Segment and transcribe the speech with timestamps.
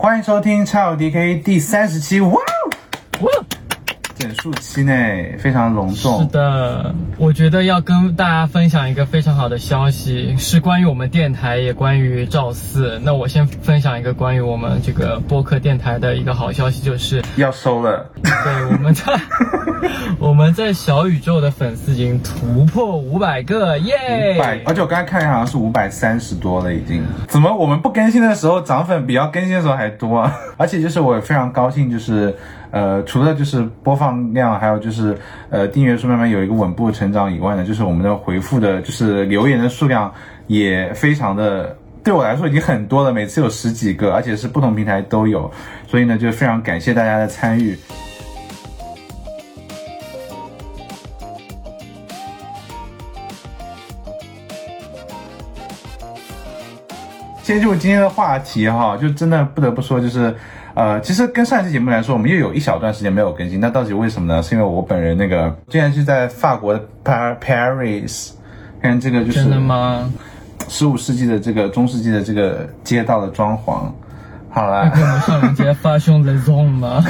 [0.00, 2.70] 欢迎收听 x D K 第三十期，哇哦
[3.22, 3.44] 哇哦！
[4.18, 6.22] 整数期内，非常隆重。
[6.22, 13.00] 是的，我觉得要跟大家分享一个非常好的消息，是关于我们电台，也关于赵四。
[13.04, 18.10] 那我先分享一个关于我们这个播客电台的一个好消息，就是要收了。
[18.22, 19.20] 对，我们在
[20.18, 24.34] 我们在小宇宙的粉丝已经突破五百个，耶！
[24.34, 27.04] 五百，而且我刚才看好像是五百三十多了，已经。
[27.28, 30.34] 怎么我们不更新的时候涨粉比要更新的时候还多啊？
[30.58, 32.36] 而且就是我非常高兴，就是。
[32.70, 35.16] 呃，除了就是播放量，还有就是
[35.48, 40.12] 呃订阅数慢慢有一个稳步成长以外呢，就是我们的回复的，就是留言的数量
[40.46, 45.50] 也非常的，对我来说已经很多了，每次有十几个，而且是不同平台都有，
[45.86, 47.78] 所以呢就非常感谢大家的参与。
[57.42, 60.36] 先进入今天的话题哈，就真的不得不说就是。
[60.78, 64.40] 呃，其实跟上一期节目来说，我们又有一小段时间没有更新，那到底为什么呢？
[64.40, 68.30] 是因为我本人那个，竟然是在法国的 Paris，
[68.80, 70.08] 看这个就是真的吗？
[70.68, 73.90] 十五世纪的这个中世纪的这个街道的装潢，
[74.50, 77.04] 好了，跟我们上一节发兄的装吗？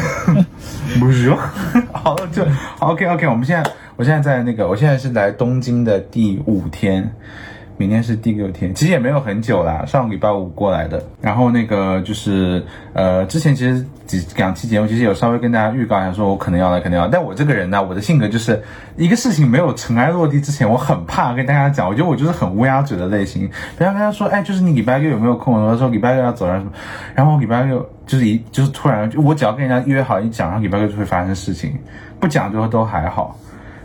[0.99, 1.31] 不是，
[1.93, 2.43] 好了就
[2.79, 7.07] OK OK，我们现在我现在在那个，我现在是来东京的第五天。
[7.79, 11.01] 明天是第六天，其实也没有很久啦，上个礼拜五过来的。
[11.23, 12.61] 然后那个就是，
[12.93, 17.07] 呃，之前其实几两期节目其实有稍微跟大家预告一下，说我可能要来，可能要。
[17.07, 18.61] 但我这个人呢，我的性格就是
[18.97, 21.89] 一个事情没有尘埃落地之前，我很怕跟大家讲。
[21.89, 23.49] 我觉得我就是很乌鸦嘴的类型。
[23.77, 25.55] 不要跟他说，哎，就是你礼拜六有没有空？
[25.55, 26.73] 我说礼拜六要走，然后什么？
[27.15, 31.79] 然后我礼拜六就是一就是突然，我只要跟人家约好一讲，然后礼拜六就会发生事情。
[32.19, 33.39] 不讲就都还好，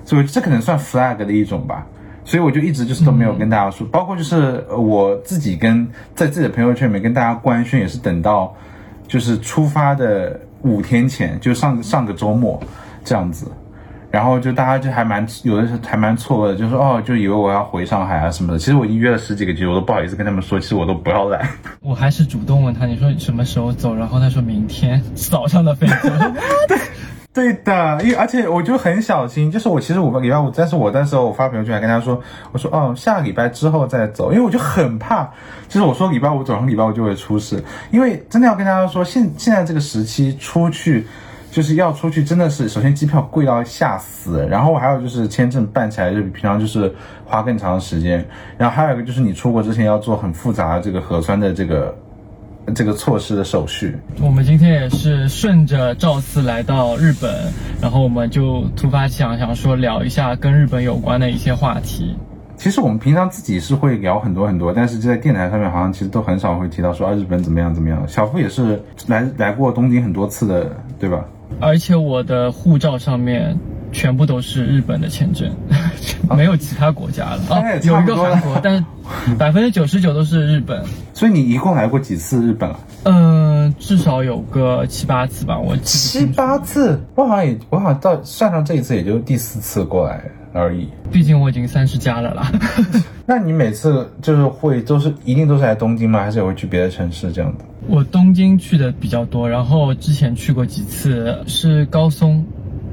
[0.04, 1.86] 所以这可能算 flag 的一种吧。
[2.26, 8.56] 所以我就一直就是都没有跟大家说，包括就是我自己跟在自己的朋友圈里面跟大家官宣，也是等到
[9.08, 12.62] 就是出发的五天前，就上上个周末
[13.04, 13.52] 这样子，
[14.10, 18.60] 然后就大家就还蛮有的是还蛮错愕的，就说哦，就以为我要回上海啊什么的。
[18.60, 21.50] 其实我已经约了十几个局，我都不好意思跟他们说，其实我都不要来。
[21.82, 23.94] 我还是主动问他，你说什么时候走？
[23.94, 25.94] 然后他说明天早上的飞机。
[27.34, 27.54] 对。
[27.64, 32.22] 的，因为而且我就很小心，就是我其实五个礼拜五，但是我那时候我发朋友圈还跟他说，
[32.52, 35.24] 我说哦下个礼拜之后再走，因为我就很怕，
[35.70, 41.08] 就是我说礼拜五走，上礼拜五就会出事，因为真的要跟大家说，现现在这个时期出去，
[41.50, 48.26] 就是要出去真的是，首先机票贵到吓死，然后还有就是签证办起来就比平常就是花更长的时间，
[48.58, 51.98] 然后还有一个就是你出国之前要做很复杂的这个核酸的这个。
[52.74, 57.52] 这个措施的手续，我们今天也是顺着赵四来到日本，
[57.82, 62.16] 然后我们就突发奇想，想说聊一下跟日本有关的一些话题。
[62.56, 68.08] 其实我们平常自己是会聊很多很多，但是就在电台上面好像其实都很少会提到说啊日本怎么样怎么样。
[68.08, 71.26] 小夫也是来来过东京很多次的，对吧？
[71.60, 73.58] 而且我的护照上面。
[73.94, 75.50] 全部都是日本的签证，
[76.36, 77.42] 没有其他国家了。
[77.50, 78.84] 啊，有一个韩国，但是
[79.38, 80.84] 百分之九十九都是日本。
[81.14, 82.80] 所以你一共来过几次日本啊？
[83.04, 85.58] 嗯，至少有个七八次吧。
[85.58, 90.22] 我七八次，我好像也，我好像到算上这一次，也就第四次过来
[90.54, 90.90] 而已。
[91.12, 92.52] 毕竟我已经三十加了啦。
[93.28, 96.20] 那你每次就是会都是一定都是来东京吗？
[96.24, 97.66] 还是也会去别的城市这样的？
[97.88, 102.44] 我东京去的比较多，然后之前去过几次是高松。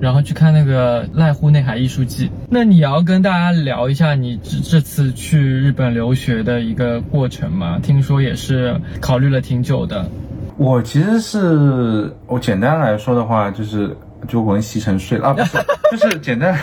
[0.00, 2.31] 然后去看那个濑户内海艺术季。
[2.49, 7.78] 那你要跟大家聊一下你这这次去日本留学的一个过程吗？
[7.83, 10.09] 听说也是考虑了挺久的。
[10.56, 13.94] 我其实是我简单来说的话，就是
[14.27, 15.59] 就我跟西城睡了啊，不是，
[15.97, 16.59] 就是简单。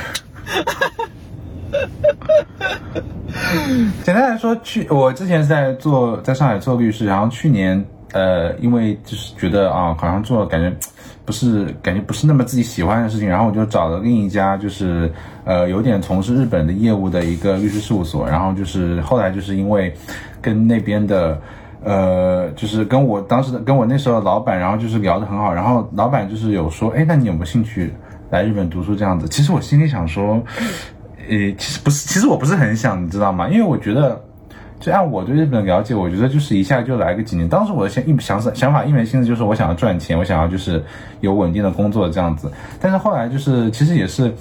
[4.04, 7.84] 简单来说，去我之前是在做在上海做律师，然后去年
[8.14, 10.72] 呃，因为就是觉得啊，好像做感觉。
[11.28, 15.12] 不是感觉不是那么自己喜欢的事情，然后我就找了另一家，就是
[15.44, 19.94] 呃有点从事日本的业务的一个律师事务所，然后就是后来就是因为
[20.42, 21.38] 跟那边的
[21.84, 27.94] 呃就是跟我当时的跟我那时候的老板，然后就是聊得很好，然后老板就是有说，哎，那你有没有兴趣
[28.30, 29.28] 来日本读书这样子？
[29.28, 30.42] 其实我心里想说，
[31.28, 33.50] 呃，其实不是，其实我不是很想，你知道吗？
[33.50, 34.27] 因为我觉得。
[34.80, 37.50] 就按我对日本的了解，我觉得就是一下就来个几年。
[37.50, 40.84] 当时我的想一想想法一门心思就是我想要赚钱，我想要就是
[41.20, 42.52] 有稳定的工作这样子。
[42.80, 44.32] 但是后来就是其实也是，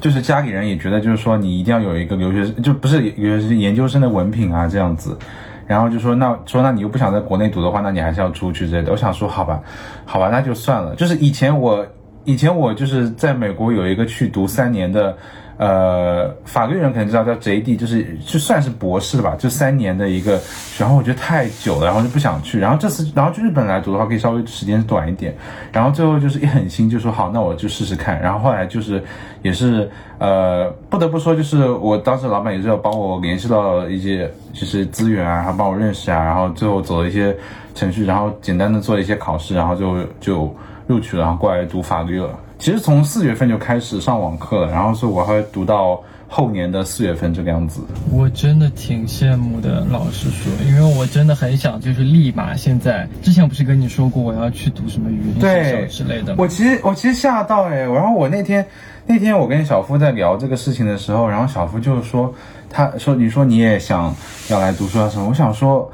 [0.00, 5.18] 就是家里人也觉得就是说你一定要有一个留学就不是有研究生的文凭啊这样子。
[5.66, 8.92] 然后就说那说那你又不想在国内读的话，那你还是要出去之类的。
[8.92, 9.60] 我想说好吧，
[10.04, 10.94] 好吧，那就算了。
[10.94, 11.84] 就是以前我
[12.24, 15.16] 以前我就是在美国有一个去读三年的。
[15.62, 20.40] 呃，法律人可能知道叫 JD，就是就算是博士吧，就三年的一个，
[20.76, 22.58] 然后我觉得太久了，然后就不想去。
[22.58, 25.32] 然后这次，然后去日本来读的话，可以稍微时间短一点。
[25.70, 28.20] 然后最后就是一狠心就说好，那我就试试看。
[28.20, 29.00] 然后后来就是
[29.42, 29.88] 也是
[30.18, 37.36] 呃，不得不说，就是我当时老板也是要帮我联系到一些就是资源啊，还帮我认识啊，然后最后走了一些
[37.72, 40.52] 程序，然后简单的做了一些考试，然后就就
[40.88, 42.30] 录取了，然后过来读法律了。
[42.62, 47.80] 其实从四月份就开始上网课了，然后是我会读到后年的四月份这个样子。
[48.08, 53.04] 我真的挺羡慕的，老实说，因为我真的很想就是立马现在。
[53.20, 56.36] 之前不是跟你说过我要去读什么语音学校之类的吗？
[56.38, 58.64] 我其实我其实吓到哎，然后我那天
[59.06, 62.32] 那天我跟小夫在聊这个事情的时候，然后小夫就是说，
[62.70, 64.14] 他说你说你也想
[64.50, 65.28] 要来读书啊什么？
[65.28, 65.90] 我想说，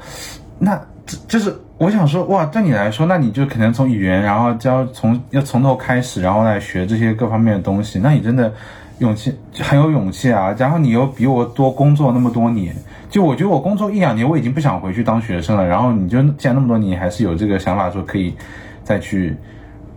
[0.59, 1.59] 那这就是。
[1.79, 8.53] 我想说，哇，对你来说，那你就可能从语言，然后教从要从头开始，然后来学这些各方面的东西，那你真的
[8.97, 10.53] 勇气很有勇气啊。
[10.59, 12.75] 然后你又比我多工作那么多年，
[13.09, 15.65] 就我觉得我工作一两年，我已经不想回去当学生了。
[15.65, 18.35] 然后你就既然那么多年还是有这个想法，说可以
[18.83, 19.33] 再去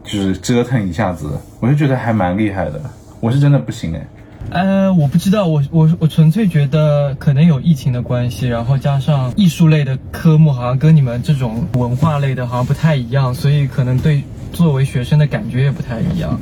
[0.05, 2.81] 就是折腾一下子，我就觉得还蛮厉害的。
[3.19, 4.07] 我是真的不行哎。
[4.51, 14.23] 呃，我不知道，我我我纯粹觉得可能有疫情的关系，然后加上艺术类的科目好像跟你们这种文化类的好像不太一样，所以可能对
[14.53, 16.39] 作为学生的感觉也不太一样。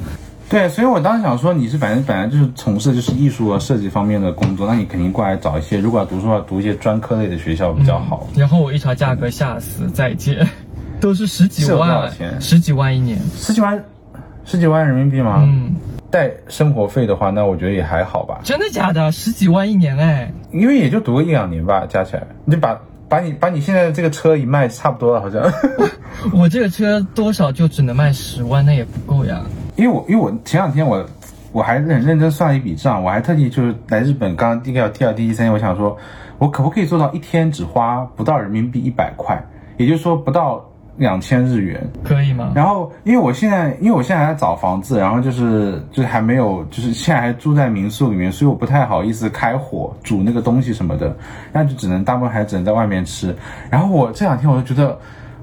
[0.48, 8.28] 对，所以我当时想说，你是反正本来就是从事就是艺术和设计方面的工作，那你肯定过来找一些，如果要读书的话，读一些专科类的学校比较好。
[8.34, 10.44] 然后我一查价格，吓死，再见，
[11.00, 12.10] 都是十几万，
[12.40, 13.80] 十几万一年，十几万，
[14.44, 15.44] 十几万人民币吗？
[15.46, 15.72] 嗯。
[16.10, 18.40] 带生活费的话，那我觉得也还好吧。
[18.42, 19.12] 真的假的？
[19.12, 20.32] 十几万一年哎？
[20.52, 25.40] 因为也就读个一两年吧，加起来，你把把你把你现在的这个车一卖，差不多了，好像。
[26.34, 29.40] 我这个车多少就只能卖十万，那也不够呀。
[29.76, 31.06] 因为我因为我前两天我
[31.52, 35.96] 我还很认真算了一笔账，我还特地就是来日本，刚刚第一个要第二第三，我想说，
[36.38, 39.40] 我可不可以做到一天只花不到人民币一百块，
[39.76, 40.69] 也就是说不到。
[41.00, 42.52] 两千日元可以吗？
[42.54, 51.16] 然后，因为我现在，因为我现在还在找房子，然后就是就是还没有，就是现在还住在民宿里面，所以我不太好意思开火煮那个东西什么的，
[51.52, 53.34] 那就只能大部分还只能在外面吃。
[53.70, 54.98] 然后我这两天我就觉得，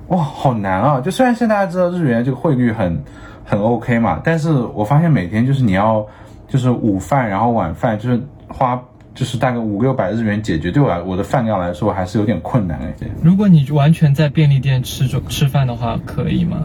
[0.10, 1.02] 哇，好难啊！
[1.02, 3.04] 就虽然现在大家知道日元这个汇率很
[3.44, 6.06] 很 OK 嘛，但是我发现每天就是你要
[6.48, 8.80] 就是午饭，然后晚饭就是花。
[9.18, 12.94] 就是大概五六百日元解决，对我来我的饭量来说还是有点困难哎。
[13.24, 16.62] 如果你完全在便利店吃中吃饭的话，可以吗？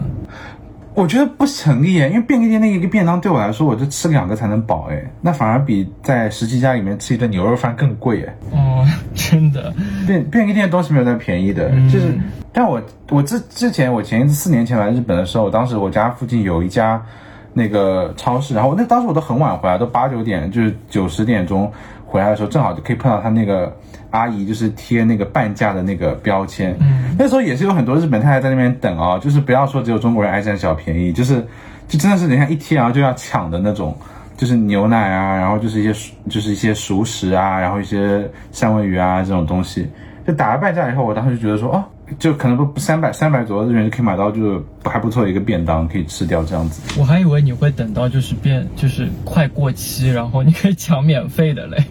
[0.93, 8.35] 我觉得不成立哎，因为便利店那一个便当对我来说，我就吃两个才能饱哎，那反而比在十七家里面吃一顿牛肉饭更贵哎。
[8.51, 8.85] 哦，
[9.15, 9.73] 真的，
[10.05, 12.15] 便便利店东西没有那便宜的，就是。
[12.51, 12.79] 但我
[13.09, 17.03] 我之之前我前一次四年前来日本的时候，当时我家附近有一家
[17.51, 21.73] 那个超市，然后那当时我都很晚回来，都八九点，就是九十点钟。
[22.13, 23.75] 回来的时候正好就可以碰到他那个
[24.11, 26.77] 阿姨，就是贴那个半价的那个标签。
[26.79, 31.43] 嗯，那时候也是有很多日本太太在那边等哦，就是不要说只有中国人爱占小便宜，就是
[31.87, 33.97] 就真的是人家一贴然后就要抢的那种，
[34.37, 39.89] 就是牛奶啊，然后就是一些就是一些熟食啊，然后一些三文鱼啊这种东西，
[40.27, 41.83] 就打了半价以后，我当时就觉得说哦，
[42.19, 46.99] 就可能不三百三百左右日元就可以买到，就还不错的一个便当可以吃掉这样子。
[46.99, 51.83] 我还以为你会等到就是变就是快过期，然后你可以抢免费的嘞。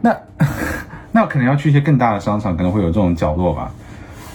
[0.00, 0.16] 那
[1.12, 3.70] 那可能要去一些更大的商场，可能会有这种角落吧。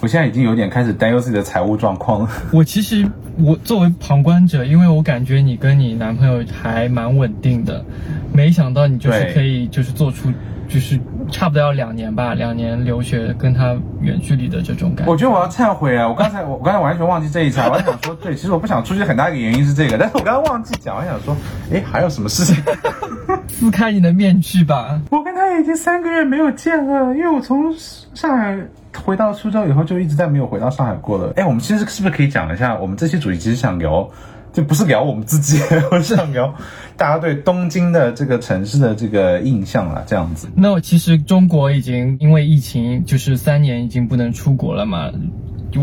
[0.01, 2.29] 我现在已经有点开始担忧自己的财务状况了。
[2.51, 7.83] 我其实我作为旁观者，因为我感觉你跟你男朋友还蛮稳定的，
[8.33, 10.31] 没想到你就是可以就是做出。
[10.67, 10.99] 就是
[11.31, 15.11] 差不多要两年吧，两年留学跟他远距离的这种感觉。
[15.11, 16.09] 我觉得我要忏悔啊！
[16.09, 21.37] 我刚才我我刚才完全忘记这一茬，我还想说，对，其实我不想出去很大一个原因是这个，但是我刚刚忘记讲，我想说，
[21.71, 22.55] 哎，还有什么事情？
[23.59, 25.01] 撕开你的面具吧！
[25.09, 27.73] 我跟他已经三个月没有见了，因为我从
[28.13, 28.57] 上海
[29.03, 31.31] 回到苏州以后就一直在没有回到上海过了。
[31.37, 34.09] 哎，我们其实是不是可以讲一下，我们这期主题其实想聊。
[34.53, 35.59] 就不是聊我们自己，
[35.91, 36.55] 我是想聊
[36.95, 40.47] 大家对东京的这个城市的这个印象啊，这样子。
[40.55, 45.11] 那其实中国已经因为疫情，就是三年已经不能出国了嘛。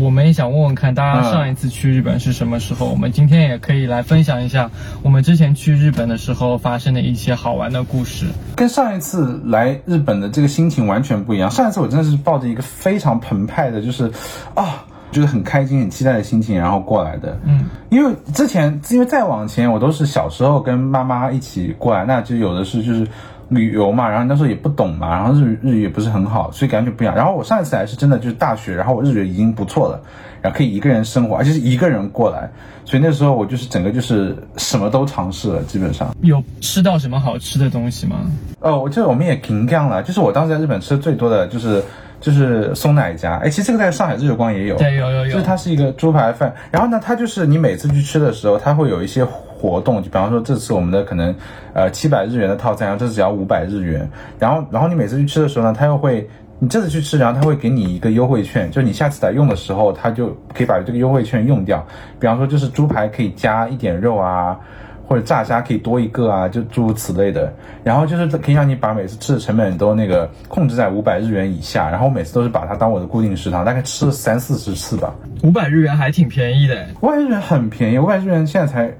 [0.01, 2.89] 我们也想问问看，大家上一次去日本是什么时候？
[2.89, 4.71] 我们今天也可以来分享一下
[5.03, 8.27] 我们之前去日本的时候发生的一些好玩的故事。
[8.55, 11.51] 跟上一次来日本的这个心情完全不一样。
[11.51, 14.11] 上一次我真的是抱着一个非常澎湃的，就是
[14.55, 14.85] 啊。
[15.13, 17.37] 就是很开心、很期待的心情，然后过来的。
[17.45, 23.07] 嗯，因为之前，因为再往前，我都是小时候跟妈妈一起过来，那就有的是就是
[23.53, 27.15] 旅游嘛，然后那时候也不懂嘛，然后日语日语也不是很好，所以感觉不一样。
[27.15, 30.01] 然后我上一次来是真的就是大学，然后我日语已经不错了，
[30.41, 32.49] 然后可以一个人生活，而且是一个人过来，
[32.85, 36.15] 所以那时候我就是整个就是什么都尝试了，基本上。
[36.21, 38.17] 有吃到什么好吃的东西吗？
[38.59, 41.83] 哦，我记得我们也挺干了，就是我当时在日本吃的最多的就是
[42.21, 49.25] 就是松奶家，哎，其实这个在上海日月光也有，对，有有有，就是它是一个猪排饭，然后呢，它就是你每次去吃的时候，它会有一些
[49.63, 51.33] 活动，就比方说这次我们的可能
[51.73, 56.29] 呃七百日元的套餐，然后这次只要五百日元，然后然后你每次去吃的时候呢，他又会
[56.59, 61.87] 你这次去吃，然后他会给你一个优惠券，就你下次来用的时候，他就可以把这个优惠券用掉，
[62.19, 64.59] 比方说就是猪排可以加一点肉啊。
[65.05, 67.53] 或者炸虾可以多一个啊，就诸如此类的。
[67.83, 71.89] 然后就是可以让你把每次吃的成本都那个控制在五百日元以下。
[71.89, 75.13] 然后我每次都是把它当我的固定食堂，大概吃了三四十次吧。
[75.43, 78.93] 五百日元还挺便宜的，五百日元很便宜，五百日元现在才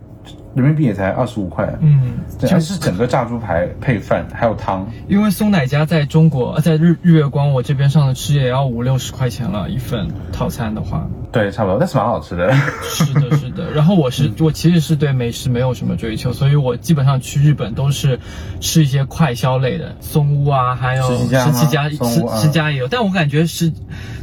[0.56, 1.74] 人民币也才二十五块。
[1.82, 4.88] 嗯，就是整个炸猪排配饭还有汤。
[5.08, 11.08] 因为松奶家在中国，在日日月光我这边上的吃也要五六十块钱了一份套餐的话。
[11.32, 12.53] 对，差不多，但是蛮好吃的。
[12.84, 13.72] 是的，是的。
[13.74, 18.20] 然后我是我其实是对美食没有什么追求，所以我基本上去日本都是
[18.60, 21.98] 吃一些快消类的，松屋啊，还有十七家，十
[22.42, 22.88] 十家也有。
[22.88, 23.74] 但我感觉是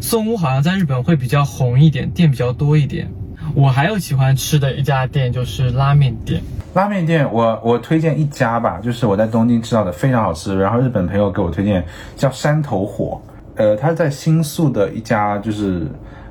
[0.01, 3.11] 松屋好像在日本会比较红一点，店比较多一点。
[3.55, 6.43] 我还有喜欢吃的一家店就是拉面店。
[6.75, 11.85] 拉面店，我我推荐一家吧，就是我在东京吃到的非常好吃，然后日本朋友给我推荐
[12.17, 13.21] 叫山头火，
[13.57, 15.87] 呃，它是在新宿的一家就是。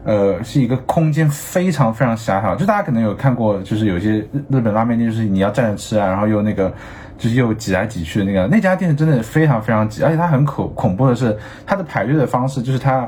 [0.06, 6.74] 呃，是一个空间非常非常狭小，就大家可能有看过，就是有些日日本拉面店，就是你要站着吃啊，然后又那个，
[7.18, 13.08] 就是又挤来挤去的那个，那家店真的非常非常挤，而且它很恐恐怖的是，它的排队的方式就是它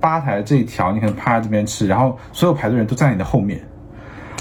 [0.00, 3.60] 吧台这一条，你可能趴在这边吃，然后所有排队人都在你的后面。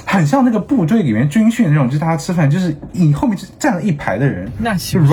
[0.09, 5.05] 很像那个部队里面军训那种，就是大家吃饭，就是你后面站了一排的人，那其实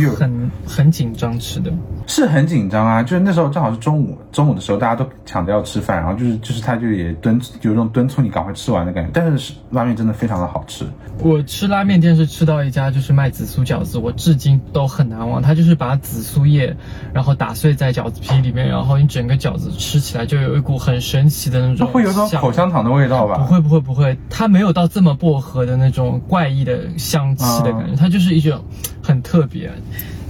[0.00, 1.72] 就很很紧张吃的，
[2.10, 3.02] 是很紧张啊。
[3.02, 9.10] 就是那时候正好是中午，中午的时候大家都抢着要吃饭，然后就是就是他就也敦有种敦促你赶快吃完的感觉。
[9.14, 10.84] 但是拉面真的非常的好吃。
[11.18, 15.40] 我吃拉面店是吃到一家就是卖紫苏饺子，我至今都很难忘。
[15.40, 16.76] 他就是把紫苏叶
[17.12, 23.36] 然后打碎在饺子皮里面，然后你整个饺子吃起来就有一股很神奇的那种，会有种口香糖的味道吧？
[23.36, 24.18] 不会不会不会。
[24.28, 28.64] 它没有到这么薄荷的那种怪异的香气的感觉，它就是一种
[29.02, 29.70] 很特别，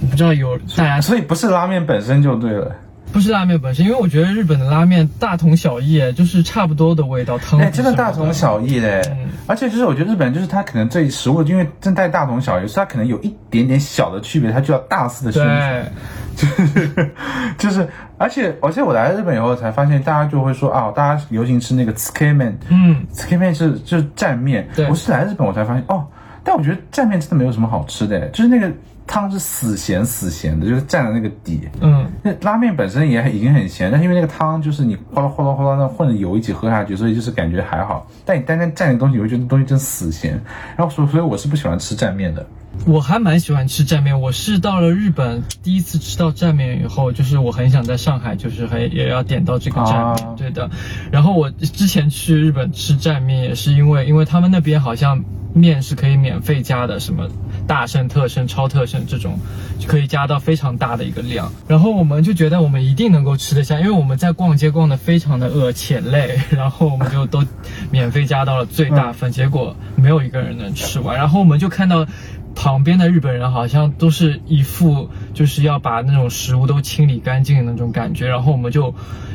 [0.09, 2.75] 不知道有大家，所以不是拉面本身就对了，
[3.11, 9.01] 不是拉面本身，因为我觉得日本的拉面大同小异，就是差不多的味道，汤真的大同小异嘞，
[9.47, 15.91] 而且就是我觉得日本就是它可能这食物因为正在大同小异，所以它可能有一点点小的区别，它就要大肆的宣传。
[16.35, 17.11] 就是
[17.59, 23.05] 就是，而且而且我来日本以后才发现，大家就会说啊，大家流行吃那个 s k e m e n 嗯。
[23.11, 24.67] s k e m e n 是就是蘸面。
[24.73, 26.07] 对，我是来日本我才发现哦，
[26.43, 28.71] 但我觉得蘸面真的没有什么好吃的，就是那个
[29.11, 31.67] 汤是死咸死咸的，就是蘸的那个底。
[31.81, 38.07] 嗯，那拉面本身也已经很咸，但是因为那个汤就是你哗啦哗啦哗啦那混着油一起喝下去，所以就是感觉还好。
[38.23, 40.41] 但你单单蘸的东西，你会觉得东西真死咸。
[40.77, 42.47] 然后所所以我是不喜欢吃蘸面的。
[42.85, 50.69] 我还蛮喜欢吃蘸面，我是到了日本第一次吃到蘸面以后，就是我很想在上海，就是还也要点到这个蘸面，对的。
[51.11, 55.21] 然后我之前去日本吃蘸面也是因为，因为他们那边好像
[55.53, 57.27] 面是可以免费加的，什么
[57.71, 59.39] 大盛、特盛、超特盛这种，
[59.79, 61.49] 就可以加到非常大的一个量。
[61.69, 67.45] 然后我们就觉得我们一定能够吃得下，因为我们在逛街逛得非常的饿且累， 然后我们就都
[67.89, 71.15] 免费加到了最大份， 结果没有一个人能吃完。
[71.15, 72.05] 然后我们就看到。
[72.53, 78.93] 旁边的日本人好像都是一副就是要把那种食物都清理干净的那种感觉，然后我们就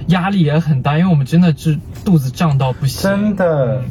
[0.08, 3.82] 压力也很大，因为我们真的是肚子胀到不行，真的。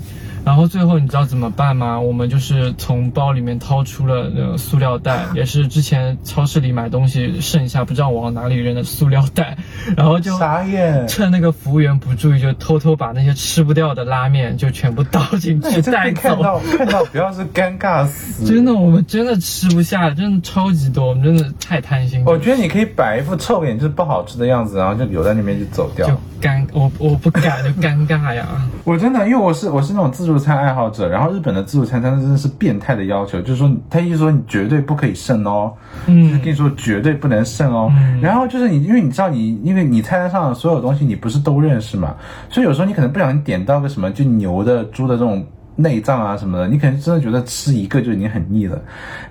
[0.46, 2.00] 然后最后你知道怎么办吗？
[2.00, 9.58] 我们就是从包里面掏出了那个塑料袋，也是之前超市里买东西剩下不知道往哪里扔的塑料袋，
[9.98, 16.22] 然后就傻眼，趁那个服务员不注意，就偷偷把那些吃不掉的拉面就全部倒进去带走。
[16.22, 22.24] 看到 看到不要是尴尬死，真的我们真的吃不下，真的超级多，我们真的太贪心。
[22.24, 26.08] 我觉得你可以摆一副臭脸就是不好吃的样子，然后就留在那边就走掉。
[26.08, 28.46] 就尴我我不敢就尴尬呀。
[28.86, 30.35] 我真的因为我是我是那种自助。
[30.40, 35.74] 餐爱好者，然后日本的自助餐真的真的是变态的要求，就是说他意思说你绝对不可以剩哦，
[36.08, 42.16] 嗯，跟你说绝对不能剩哦，然后就是你因为你知道你因为你菜单上的所有东西你不是都认识嘛，
[42.50, 48.80] 所以有时候你可能不小心点到个什么就牛的、猪的这种内脏啊什么的，你可能真的觉得吃一个就已经很腻了，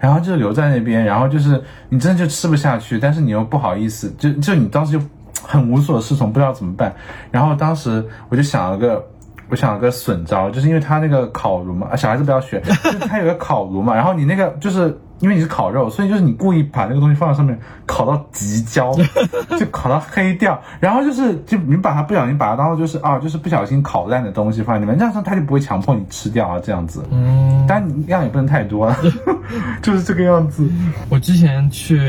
[0.00, 5.04] 然后就留在那边，然后就是你真的就吃不下去，但是你又不好意思，就就你当时就
[5.42, 6.94] 很无所适从，不知道怎么办，
[7.30, 9.04] 然后当时我就想了个。
[9.48, 18.92] 我想了个损招，就是因为他那个烤炉嘛，小孩子不要学， 就是他有个烤炉嘛，然后你那个就是因为你是烤肉，所以就是你故意把那个东西放在上面烤到极焦，
[19.58, 27.04] 就烤到黑掉，然后就是就你把它不小心把它当做就是啊，就是不小心烤烂的东西放在里面，这样子它就不会强迫你吃掉啊，这样子。
[27.10, 28.96] 嗯，但你量也不能太多了，
[29.82, 30.68] 就是这个样子。
[31.08, 32.00] 我之前去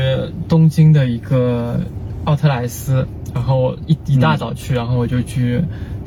[0.48, 1.78] 东京的一个
[2.24, 5.62] 奥特莱斯，然后一一大早去，然后我就去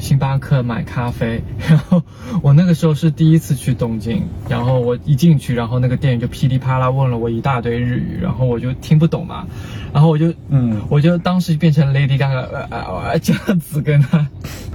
[0.09, 2.01] 星巴克买咖啡， 然后
[2.41, 9.45] 我那个时候是第一次去东京，然后我一进去，然后那个店员就噼里啪啦问了我一大堆日语，然后我就听不懂嘛，
[9.93, 14.27] 然后我就嗯我就当时变成 Lady Gaga 呃呃呃这样子跟他，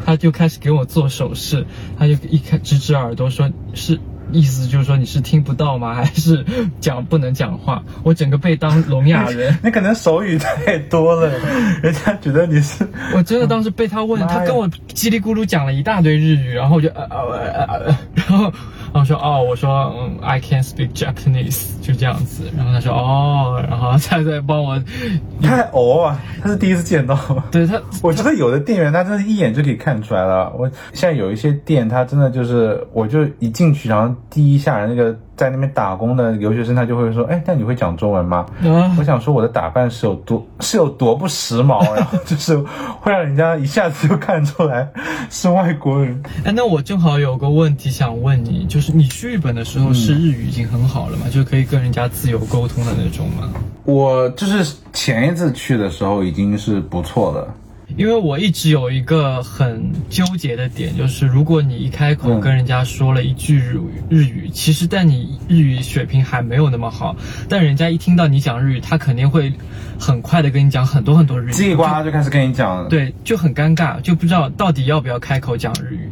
[0.07, 1.67] 他就开始给我做手势，
[1.99, 3.99] 他就一开直指耳朵说是。
[4.35, 5.95] 意思就是说你是听不到吗？
[5.95, 6.45] 还是
[6.81, 7.83] 讲不能讲话？
[8.03, 9.57] 我整个被当聋哑人。
[9.63, 11.31] 你可能手语太多了，
[11.83, 12.87] 人家觉得你是。
[13.15, 18.53] 我真的当时被他问，他跟我叽里咕噜讲了一大堆日语，然后我就呃呃呃呃，呃然后
[18.95, 22.45] 然后说哦，我说嗯，I can speak Japanese，就这样子。
[22.57, 24.81] 然后他说哦，然后他在帮我，
[25.43, 26.21] 太哦啊！
[26.41, 27.19] 他是第一次见到。
[27.51, 30.53] 对他，我觉得有的店员他真的一眼就可以看出来了。
[30.57, 42.57] 我现在有一些店，他真的就是，我就一进去，然后第一下那个在那边打工的留学生，他就会说：“哎，那你会讲中文吗？”啊我想说我的打扮是有多 是有多不时髦，然后就是
[43.01, 44.89] 会让人家一下子就看出来
[45.31, 46.23] 是外国人。
[46.45, 51.27] 哎，那我正好有个问题想问你，就是你去日本的时候是日语已经很好了吗？
[51.31, 53.51] 就可以跟人家自由沟通的那种吗？
[53.85, 57.55] 我就是前一次去的时候已经是不错了。
[57.97, 62.41] 因为我一直有一个很纠结的点，就是如果你一开口嗯。
[62.41, 67.17] 跟人家说了一句日语，日语其实但你日语水平还没有那么好，
[67.49, 69.53] 但人家一听到你讲日语，他肯定会
[69.99, 76.11] 很快的跟你讲很多很多日语，叽里呱啦就开始跟你讲了，对，就很尴尬，就不知道到底要不要开口讲日语，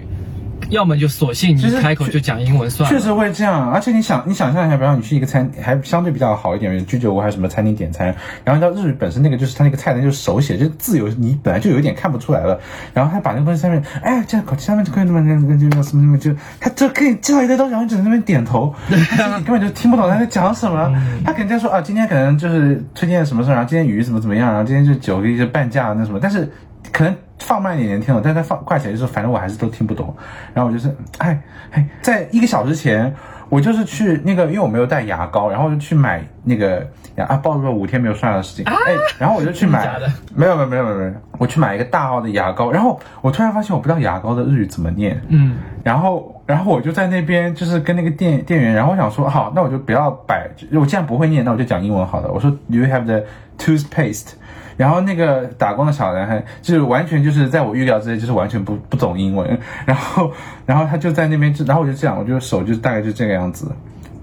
[0.72, 2.98] 要么就索性你开口就讲英文算了。
[2.98, 12.58] 确实会这样，而且你想，你想象一下，比方你去一个餐，还相对比较好一点，居酒屋还是什么餐厅点餐，然后到日语本身那个就是他那个菜单就是手写，就是字有你本来就有一点看不出来了，
[12.94, 20.90] 然后他把那个东西上面，哎，这样搞下面就可以那么那 个那个什么什么，就他就可以介绍一堆东西，然后你只能在那边点头，但是你根本就听不懂他在讲什么。
[21.24, 26.50] 他肯定在说啊，今天可能就是推荐什么事儿，然后今天鱼怎么怎么样，然后今天就酒一些半价那什么，但是
[26.92, 30.14] 可能放慢一点点听懂，但是他放快起来就是反正我还是都听不懂。
[30.54, 31.38] 然后我就是，哎
[31.72, 33.12] 哎，在一个小时前，
[33.48, 39.98] 我就是去那个，因为我没有带牙膏，然后我就去买那个牙啊，暴露了五天没有刷牙的事情，哎，然后我就去买
[40.34, 52.30] 没有没有没有没有没有，我去买一个大号的牙膏，然后我突然发现我不知道牙膏的日语怎么念，嗯，然后，然后我就在那边就是跟那个店店员，然后我想说，好，那我就不要摆，我既然不会念，那我就讲英文好了。
[52.32, 53.22] 我说，Do you have the
[53.58, 54.32] toothpaste？
[54.76, 59.58] 然后那个打工的小男孩就是完全就是在我预料之内，就是完全不不懂英文。
[59.86, 60.30] 然后，
[60.66, 63.70] 然后他就在那边，就然后我就这样，我就手就大概就这个样子。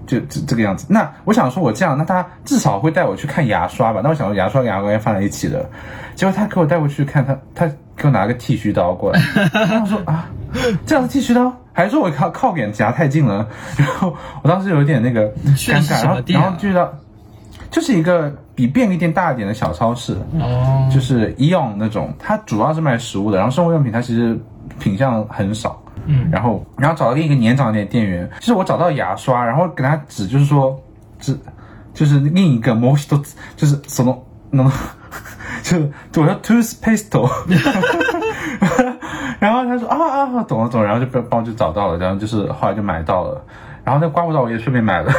[0.06, 4.00] 就这这个样子，那我想说，我这样，那他至少会带我去看牙刷吧？
[4.02, 5.70] 那我想说，牙刷跟牙膏应该放在一起的，
[6.16, 9.20] 结果他给我带过去看，他他给我拿个剃须刀过来，
[9.52, 10.28] 然后我说啊，
[10.84, 13.46] 这样的剃须刀，还是说我靠靠脸夹太近了？
[13.76, 16.92] 然后我当时有一点那个尴尬，然后然后就到
[17.70, 24.38] 就是一个比便利店大一点的小超市，哦，就是 Eon 那种，它主要是卖食物的，然后生活用品它其实
[24.78, 25.80] 品相很少。
[26.06, 30.74] 嗯然后然后找到另一个年长一点的店员，其实我找到牙刷，然后给他指，就是说
[31.18, 31.38] 指
[31.92, 34.18] 就是另一个 m o s t 就是什么
[34.50, 34.72] 那种，
[35.62, 35.78] 就
[36.10, 37.30] 就我说 toothpaste，
[39.38, 39.96] 然后他说啊
[40.36, 43.44] 啊懂了懂了，然后就帮帮我就找到了，然后就是后来就买到了，
[43.84, 45.12] 然后那刮胡刀我也顺便买了。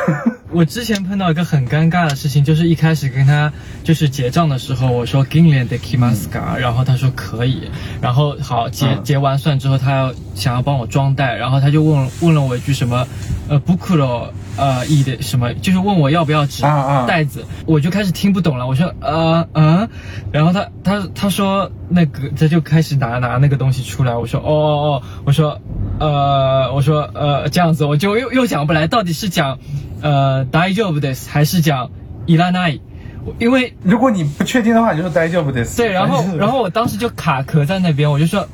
[0.54, 3.52] 我之前碰到一个很尴尬的事情，就是一开始跟他
[3.84, 7.70] 就是结账的时候，我说 g i n l n de kimaska，、然后他说可以，
[8.02, 9.04] 然后好结、嗯。
[9.04, 13.08] 结完算之后，他要想要帮我装袋，然后他就问问了我一句什么，
[13.48, 19.88] 呃 bukuro 呃 e 的什么，就是问我要不要纸啊啊袋子，我就开始听不懂了，我说呃嗯，
[20.34, 25.62] 然后他他他说那个他就开始拿拿那个东西出来，我说哦哦哦，我说
[26.00, 29.58] 呃我说呃这样子，我就又又想不来到底是讲
[30.02, 31.91] 呃大丈夫です还是讲
[32.27, 32.81] いらない，
[33.25, 35.77] 我因为如果你不确定的话，你就说大丈夫です。
[35.77, 38.47] 对，然后反 正然后我当时就卡壳在那边，我就说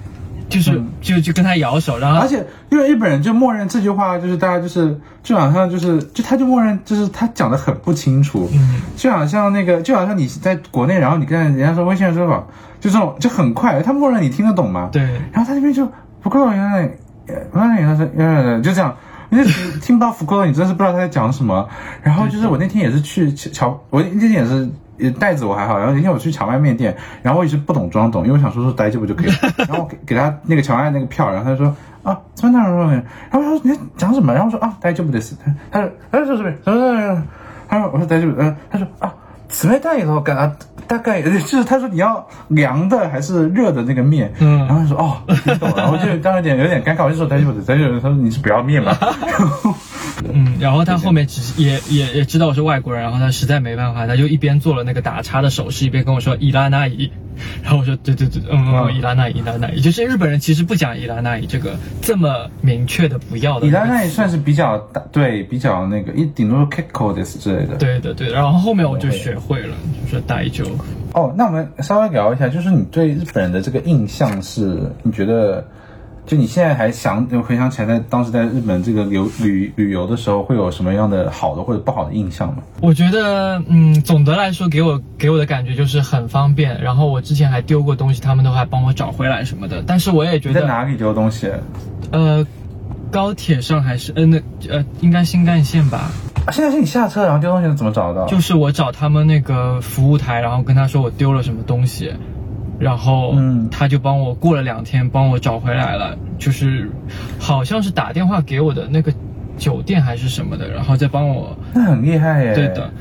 [0.48, 12.46] 就是、嗯就就跟他摇手，然后而且因为日本人就默认这句话，就是大家就是就好像就是就他就默认就是他讲的很不清楚，嗯就好像那个就好像你在国内，然后你跟人家说微信支付宝，
[12.80, 14.90] 就这种就很快，他默认你听得懂吗？
[14.92, 16.90] 对然后他那边就不够原来
[17.50, 18.94] 不然原来是原来就这样。
[19.31, 19.49] 你就
[19.81, 21.67] 听不到福克你真是不知道他在讲什么。
[22.01, 29.35] 然后就是我那天也是去荞，我那天也是呃袋子我还好，然后那天我去荞麦面店，然后我一直不懂装懂，因为我想说说待这不就可以了，
[29.67, 32.91] 然后我给给他那个荞麦那个票，然后他就说啊怎么那然
[33.31, 34.33] 后他说你在讲什么？
[34.33, 35.35] 然后我说啊待这不得死，
[35.71, 37.23] 他说他说这边什么什么，
[37.67, 39.13] 他说我说大丈夫，嗯，他说啊。
[39.48, 40.52] 冷たいのかな
[40.88, 48.98] 大概就是他说你要凉的还是热的那个面，嗯然后就说哦，听懂了，然后就 当时有点有点尴尬，我就说大丈夫大丈夫，他说你是不要面吧，
[50.32, 57.10] 嗯，然后他后面只是也也也知道我是外国人，然后他实在没办法，他就一边做了那个打叉的手势，一边跟我说伊拉那伊，
[57.62, 67.76] 然后我说对对对，嗯嗯，伊拉那伊伊拉那伊，就是日本人其实不讲伊拉那伊这个这么明确的不要的伊那个词，拉那也算是比较大，对，比较那个一顶多 Kiko 的之类的。
[67.76, 70.65] 对的对的，然后后面我就学 会了，就是带就。
[71.13, 75.65] 哦，那我们稍微聊一下，就是你对日本人的这个印象是，你觉得，
[76.25, 82.57] 就你现在还想回想起来，在当时在日本这个游旅旅游的时候，会有什么样的好的或者不好的印象吗？
[82.81, 86.81] 我觉得，嗯，总的来说给我给我的感觉就是很方便。
[86.81, 89.83] 然后我之前还丢过东西，他们都还帮我找回来什么的。
[89.87, 91.49] 但是我也觉得，在哪里丢东西？
[92.11, 92.45] 呃，
[93.11, 96.11] 高铁上还是嗯那呃应该新干线吧，
[96.45, 98.27] 啊现在是你下车然后丢东西，怎么找得到？
[98.27, 102.13] 就是我找他们那个服务台，然后跟他说我丢了什么东西，
[102.79, 106.91] 然后嗯他就帮我过了两天帮我找回来了，就是
[107.39, 109.13] 好像是打电话给我的那个
[109.57, 112.53] 酒店还是什么的，然后再帮我那很厉害耶。
[112.53, 112.91] 对的，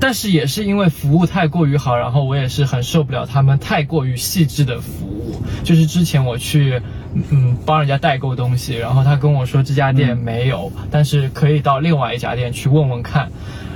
[0.00, 5.42] 但是也是因为服务太过于好，然后我也是很受不了他们太过于细致的服务。
[5.64, 6.80] 就是之前我去，
[7.30, 13.30] 嗯，帮人家代购东西，然后他跟我说这家店没有，但是可以到另外一家店去问问看。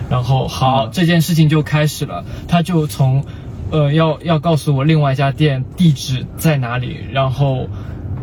[0.09, 3.25] 然后好，嗯这件事情就开始了，他就从，
[3.71, 7.69] 呃，要要告诉我另外一家店地址在哪里，然后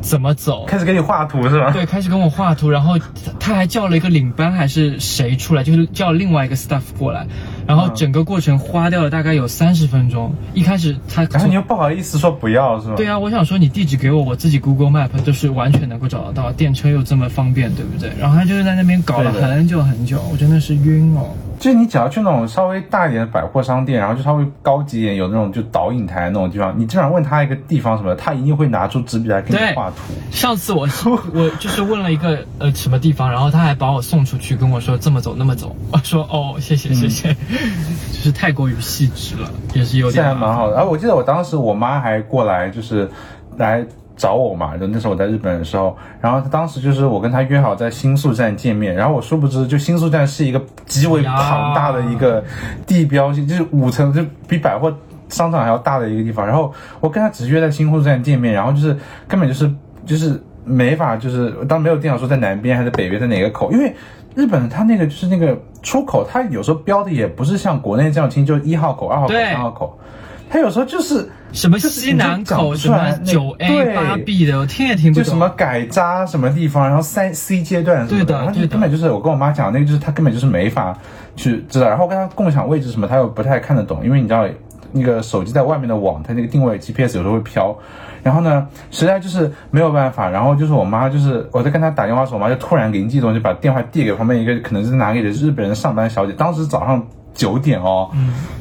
[0.02, 1.72] 怎么走，开始给你画图是吧？
[1.72, 3.06] 对，开始跟我画图，然后他
[3.40, 7.28] 他还叫了一个领班还是谁出来，就是叫另外一个 staff 过来，
[7.68, 10.34] 然后嗯整个过程花掉了大概有三十分钟。
[10.54, 12.96] 一开始他然后你又不好意思说不要是吧？
[12.96, 18.12] 对啊，我想说你地址给我，我自己 Google Map 就是完全能够找得到，电车又这么方便，对不对？
[18.20, 21.28] 然后他就是在那边搞了很久很久，我真的是晕哦。
[21.60, 29.96] 就是你只要去那种稍微大一点的百货商店，然后就稍微高级一点，有那种就导引台那种地方，你基本上问他一个地方什么，他一定会拿出纸笔来给你画图。
[30.30, 30.88] 上次我
[31.34, 35.76] 我就是问了一个呃什么地方，然后他还把我送出去，跟我说这么走那么走。
[35.92, 37.36] 我说哦谢谢谢谢，
[38.12, 40.76] 就是太过于细致了，也是有点这点还蛮好的。
[40.76, 43.10] 然后我记得我当时我妈还过来，就是
[43.58, 52.44] 来找我嘛，就那时候我在日本的时候，然后她当时就是我跟她约好在新宿站见面，然后我殊不知就新宿站是一个极为庞大的一个
[52.86, 54.92] 地标性，就是五层，就比百货
[55.30, 56.46] 商场还要大的一个地方。
[56.46, 59.72] 然后我跟她只是约在新宿站见面，然后就是根本就是
[60.06, 63.96] 就是没法就是当没有电脑说在南边还是北边在哪个口，因为。
[64.38, 70.00] 日本它那个就是那个出口，它有时候标的也不是像国内这样清，就是一号口、二号口、对三号口，
[70.48, 73.96] 它有时候就是什么西南口，你就什么九 A 对。
[73.96, 75.24] 八 B 的，我听也听不懂。
[75.24, 78.68] 就什么改扎什么地方，然后三 C 阶段什么对的然后就对的。
[78.68, 80.96] 根本就是我跟我妈讲，那个就是她根本就是没法
[81.36, 84.48] 去知道，然后跟她共享位置什么，她又不太看得懂，因为你知道
[84.92, 87.78] 那个手机在外面的网，它那个定位 GPS 有时候会飘。
[88.24, 98.10] 然后呢，实在就是没有办法，然后就是我妈，就是我在跟她打电话的时候，我妈就突然灵机一动，就把电话递给旁边一个可能是哪里的日本人上班小姐，当时早上九点哦，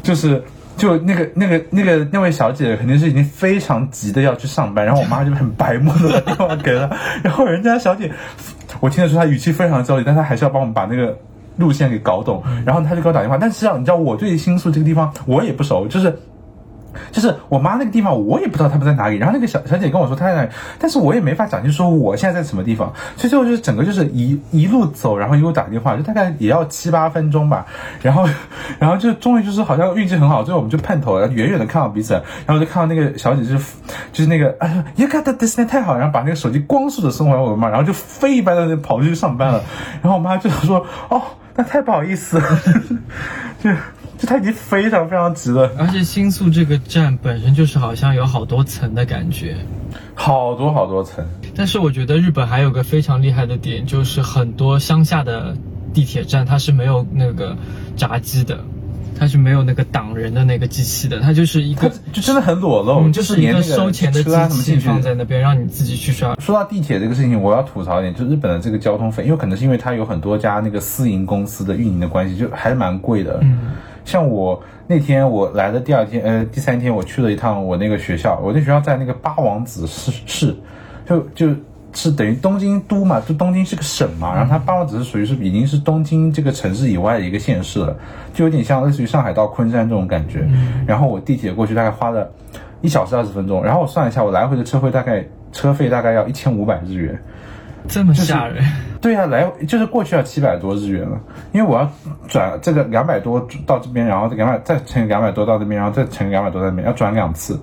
[0.05, 0.45] 就是
[0.77, 8.13] 就那个那个那个那位小姐肯定是已经非常急的要去上班，然后我妈就很白目的把电话给她，然后人家小姐，
[8.79, 11.19] 我听得出她语气非常焦急，但她还是要帮我们把那个
[11.57, 16.17] 路线给搞懂，然后他就给我打电话，但实际上你知道我对新宿这个地方我也不熟，就是。
[17.13, 19.17] 就是我妈那个地方，我也不知道他们在哪里。
[19.17, 22.93] 然后那个小小姐跟我说她在哪里，但是我也没法讲，就说我现在在什么地方。
[23.17, 27.67] 所以最后就是整个就是一一路走，然后一路打电话，就大概也要七八分钟吧。
[28.03, 28.29] 然后，
[28.79, 32.15] 然后就终于就是好像运气很好，最后我们就碰头了，远远的看到彼此，
[32.47, 33.75] 然后就看到那个小姐就是
[34.13, 39.63] 就是那个哎呀，也看到 Disney 太好，然后把那个手机光速的送回我妈，然后就飞一般的跑出去上班了。
[40.03, 41.23] 然后我妈就说哦，
[41.55, 42.45] 那太不好意思了，
[43.63, 43.71] 就
[44.19, 45.71] 就它已经非常非常急了。
[45.79, 49.57] 而且新宿这个站本身就是好像有好多层的感觉。
[50.15, 51.25] 好多好多层，
[51.55, 55.55] 但是我觉得日本还有个非常厉害的点，就是很多乡下的
[55.93, 57.57] 地铁站它是没有那个
[57.97, 58.59] 闸机的，
[59.19, 66.35] 它是没有那个挡人的那个机器的，它就是一个就真的很裸露，嗯，就是一个收钱的机器放在那边，让你自己去刷。
[66.37, 73.39] 说到地铁这个事情，我要吐槽一点，就日本的这个交通费，因为可能是因为它有很多家那个私营公司的运营的关系，就还是蛮贵的。
[73.43, 73.73] 嗯，
[74.07, 80.57] 像我那天我来的第二天，呃，第三天我去了一趟我那个学校，我那学校在那个八王子市市，
[81.05, 81.49] 就就
[81.93, 87.97] 是等于东京都嘛，就东京是个省嘛，然后它八王子是属于是已经是东京这个城市以外的一个县市了，
[88.33, 90.49] 就有点像类似于上海到昆山这种感觉。
[90.87, 92.31] 然后我地铁过去大概花了
[92.83, 97.21] 一小时二十分钟，然后我算了一下，我来回的车费大概车费大概要一千五百日元。
[97.89, 98.65] 这么吓人。
[99.01, 101.21] 对呀、来就是过去要七百多日元了，
[101.53, 101.89] 因为我要
[102.27, 107.61] 转这个两百多到这边，然后两百再乘以两百多到这边，然后再乘以两百多到那边，要转两次，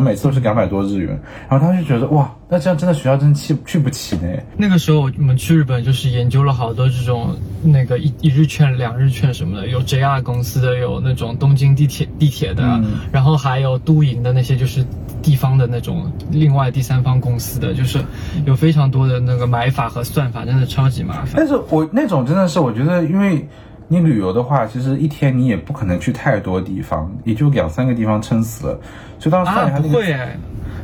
[0.00, 4.28] 每次都是两百多日元，然后他就觉得哇，那这样真的学校真去去不起呢。
[4.56, 14.84] 那个时候我们去日本就是研究了好多这种那个一一日券、两日券什么的，有 JR 公司的，有那种东京地铁地铁的，嗯然后还有都营的那些就是
[15.22, 18.00] 地方的那种另外第三方公司的，就是
[18.44, 21.34] 有非常多的那个买法和算法，真的超级麻烦。
[21.36, 23.48] 但是我那种真的是，我觉得，因为
[23.88, 28.80] 你旅游的话，其实一天你也不可能去太多地方，也就两三个地方撑死了。
[29.18, 30.36] 所以当时算啊一下，那个不会哎，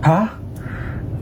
[0.03, 0.39] 啊，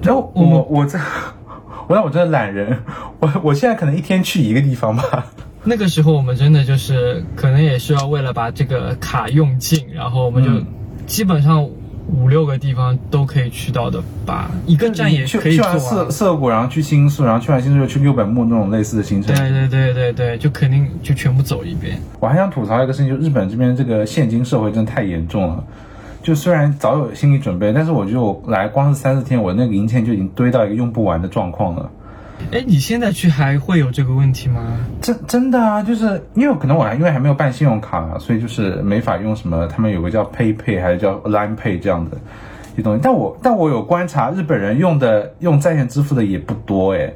[0.02, 0.98] 然后我们我我这，
[1.88, 2.78] 我让我真的懒人，
[3.18, 5.24] 我我现在可能一天去一个地方吧。
[5.64, 10.66] 那个时候我们真的就是可能也是要为了把这个卡用尽，然后我们就嗯
[11.06, 11.68] 基本上
[12.12, 16.10] 五六个地方都可以去到的吧，一个站也去可以去完涩。
[16.10, 19.34] 涩谷，然后去新宿，然后去完新宿又去六本木那种类似的行程。
[19.34, 22.00] 对对对对对，就肯定就全部走一遍。
[22.18, 25.64] 我还想吐槽一个事情，就日本这边这个现金社会真的太严重了。
[26.22, 31.90] 就虽然早有心理准备，但是我觉得我来光是三四天，我那个零钱就已经堆到一个用不完的状况了。
[32.52, 34.60] 哎，你现在去还会有这个问题吗？
[35.00, 42.16] 真真的啊，就是因为可能我还因为还没有办信用卡啊，所以就是没法用什么，他们有个叫 PayPay 还是叫 Line Pay 这样的
[42.72, 43.00] 一些东西。
[43.02, 47.12] 但我但我有观察，日本人用的用在线支付的也不多哎，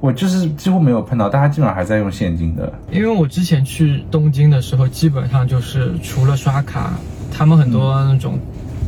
[0.00, 2.72] 我就是几乎没有碰到，大家基本上还在用现金的。
[2.92, 6.92] 因为我之前去东京的时候，基本上就是除了刷卡，
[7.32, 8.38] 他们很多那种，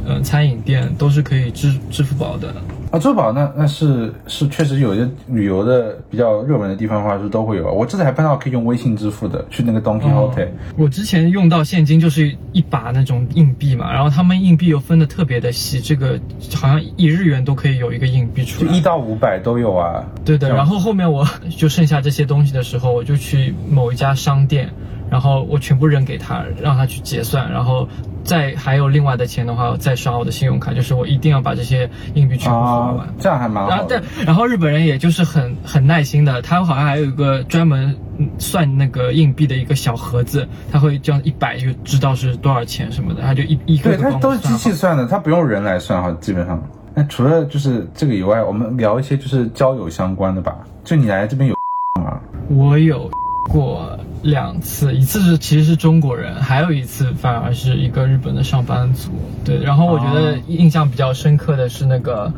[0.06, 2.54] 呃，餐饮店都是可以支支付宝的。
[2.90, 7.70] 啊，支付宝那那是是确实有些旅游的比较热门的地方的话是都会有。
[7.72, 16.18] 我这次还碰到可以用微信支付的，去那个 Don Quixote，、我之前用到现金就是一把那种硬币嘛，然后他们硬币又分的特别的细，这个
[16.54, 18.70] 好像一日元都可以有一个硬币出来。
[18.70, 20.04] 就一到五百都有啊。
[20.24, 24.70] 对的，然后后面我 就剩下这些东西的时候，我就去某一家商店，
[25.10, 27.88] 然后我全部扔给他，让他去结算，然后
[28.24, 33.06] 再还有另外的钱的话，我再刷我的信用卡，就是我一定要把这些硬币全部花完。
[33.06, 46.62] 啊，这样还蛮然后对好的。，然后日本人也就是很很耐心的，他好像还有一个专门嗯算那个硬币的一个小盒子，他会这样一摆就知道是多少钱什么的，他就一一个对，个帮它都是机器算的，他不用人来算哈，基本上。
[46.94, 50.56] 那除了就是这个以外，我们聊一些就是交友相关的吧。
[50.82, 51.54] 就你来这边有
[52.02, 52.18] 吗？
[52.50, 53.08] 我有
[53.48, 59.10] 过两次，一次是其实是中国人，还有一次反而是一个日本的上班族。
[59.44, 62.32] 对，然后我觉得哦印象比较深刻的是那个，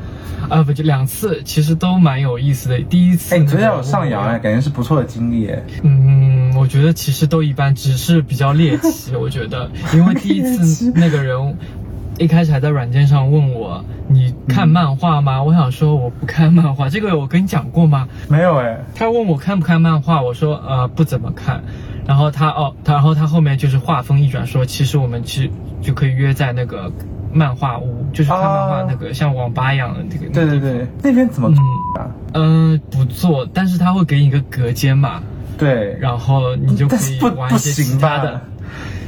[0.48, 2.78] 啊不就两次，其实都蛮有意思的。
[2.80, 5.62] 第一次，哎，你昨天有上扬哎，，感觉是不错的经历哎。
[5.82, 9.16] 嗯，我觉得其实都一般，只是比较猎奇。
[9.16, 11.56] 我觉得，因为第一次 那个人。
[12.20, 15.42] 一开始还在软件上问我你看漫画吗？
[15.42, 18.08] 我想说我不看漫画，这个我跟你讲过吗？
[18.28, 21.62] 没有哎，他问我看不看漫画，我说呃不怎么看。
[22.06, 26.92] 然后他哦，他然后他后面就是话锋一转说，其实我们其实就可以约在那个
[27.32, 30.30] 漫画屋，就是看漫画啊那个、像网吧一样的那个。
[30.30, 31.48] 对对对，那边怎么
[31.98, 32.10] 啊？
[32.34, 35.22] 嗯、呃，不做，但是他会给你一个隔间嘛，
[35.56, 38.42] 对，然后你就可以玩一些其他的，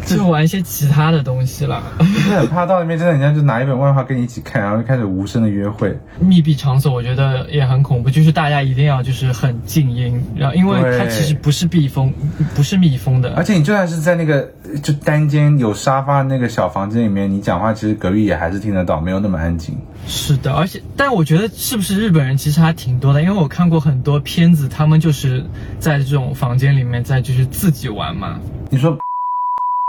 [0.05, 1.83] 就玩一些其他的东西了。
[1.99, 5.97] 就是很怕到那边真的人家就拿一本漫画跟你一起看，然后就开始无声的约会。
[6.21, 12.13] 密闭场所我觉得也很恐怖，就是大家一定要就是很静音，然后因为它其实不是避风，
[12.55, 14.51] 不是密封的，而且你就算是在那个
[14.83, 19.77] 就单间有沙发那个小房间里面，你讲话其实隔壁也还是听得到，没有那么安静。
[20.07, 25.45] 是的，而且，但我觉得是不是日本人其实还挺多的，因为我看过很多片子，他们就是
[25.79, 28.41] 在这种房间里面在就是自己玩嘛。
[28.69, 28.99] 你说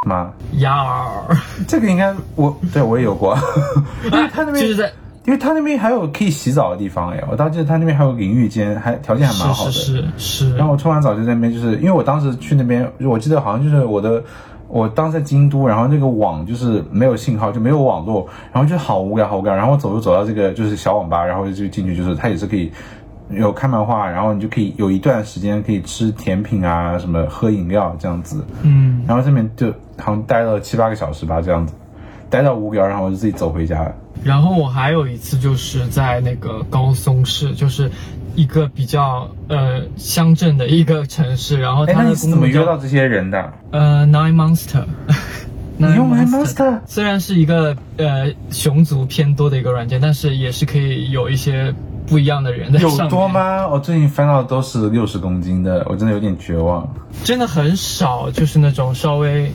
[0.05, 0.31] 吗？
[0.59, 0.73] 呀
[1.27, 1.37] 儿，
[1.67, 3.37] 这个应该我对我也有过，
[4.11, 4.91] 因为他那边就是在
[5.25, 9.71] 因为他那边还有可以洗澡的地方哎，我当时记得他那边还有淋浴间，还条件还蛮好的。
[9.71, 14.21] 是是是是然后我冲完澡就在那边，就是因为我当时去那边，我记得好像就是我的，
[14.67, 19.55] 我当时在京都，然后那个网就是没有信号，就没有网络，然后就好无聊，好无聊。
[19.55, 22.69] 然后我走就走到这个就是小网吧，然后就进去，就是它也是可以
[23.35, 28.45] 有看漫画，然后你就可以有一段时间可以吃甜品啊，什么喝饮料这样子。
[28.61, 31.73] 嗯，然后这边就好像待了七八个小时吧，这样子，
[32.29, 33.95] 待到无聊，然后我就自己走回家了。
[34.23, 37.91] 然后我还有一次就是在那个高松市，就是
[38.35, 43.53] 一个比较呃乡镇的一个城市，然后哎，它的那你是怎么约到这些人的？
[43.71, 44.85] 呃 Nine Monster。
[45.75, 46.81] 你用 Nine Monster？
[46.85, 51.73] 虽然是一个呃熊族偏多的一个软件，但是也是可以有一些
[52.07, 53.09] 不一样的人在上有。
[53.09, 53.27] 多？
[53.27, 53.67] 吗？
[53.67, 56.87] 我最近翻到的都是六十公斤的，我真的有点绝望。
[57.23, 59.51] 真的很少，就是那种稍微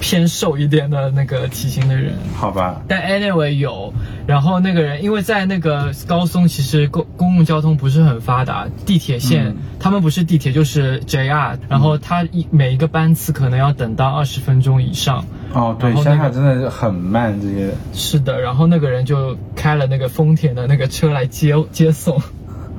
[0.00, 2.14] 偏瘦一点的那个体型的人。
[2.34, 3.92] 好吧，但 anyway 有，
[4.26, 15.24] 然后那个人因为在那个高松，其实公公共交通不是很发达，地铁线、嗯他们不是地铁就是 JR，然后他一每一个班次可能要等到二十分钟以上。
[15.52, 22.20] 哦，对，然后那个乡下真的是很慢，这些是的，然后那个人就开了那个丰田的那个车来接接送。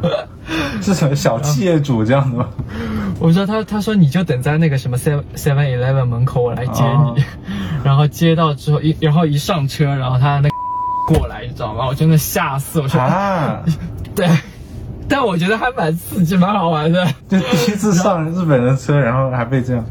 [0.81, 2.47] 是什么小企业主这样的吗？
[3.19, 6.87] 我说他他说你就等在那个什么 seven seven eleven 门口，我来接你。
[6.87, 7.15] 哦
[7.83, 10.49] 然后接到之后一然后一上车，然后他那个
[11.07, 11.87] 过来，你知道吗？
[11.87, 13.63] 我真的吓死我说啊，
[14.15, 14.27] 对，
[15.07, 17.05] 但我觉得还蛮刺激，蛮好玩的。
[17.27, 19.83] 就第一次上日本的车，然后还被这样。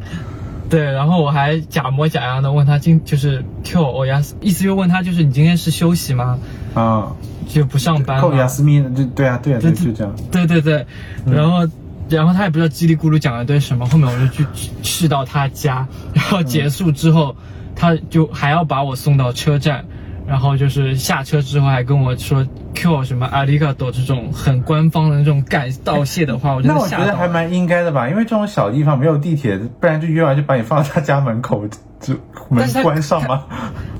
[0.70, 6.38] 对，然后我还假模假样的问他今就是 Q 我亚斯，意思就问他就是你今天是休息吗？
[6.72, 7.12] 啊，
[7.48, 8.46] 就不上班吗扣雅？
[8.46, 10.14] 思密，就对啊，对啊，对，对就这样。
[10.30, 10.86] 对对对，
[11.26, 11.68] 然后。
[12.08, 17.36] 然后他也不知道叽里咕噜讲了堆什么，后面我就去去去到他家，然后结束之后，
[17.76, 19.84] 他就还要把我送到车站，
[20.26, 26.96] 然后就是下车之后还跟我说 Q 什么阿里嘎多这种很官方的那种感道谢的话，我真那我觉。
[27.04, 31.66] 得还蛮应该的吧，因为这种小地方没有地铁，不然就约完就把你放到他家门口，
[32.00, 32.14] 就
[32.48, 33.44] 门关上吗？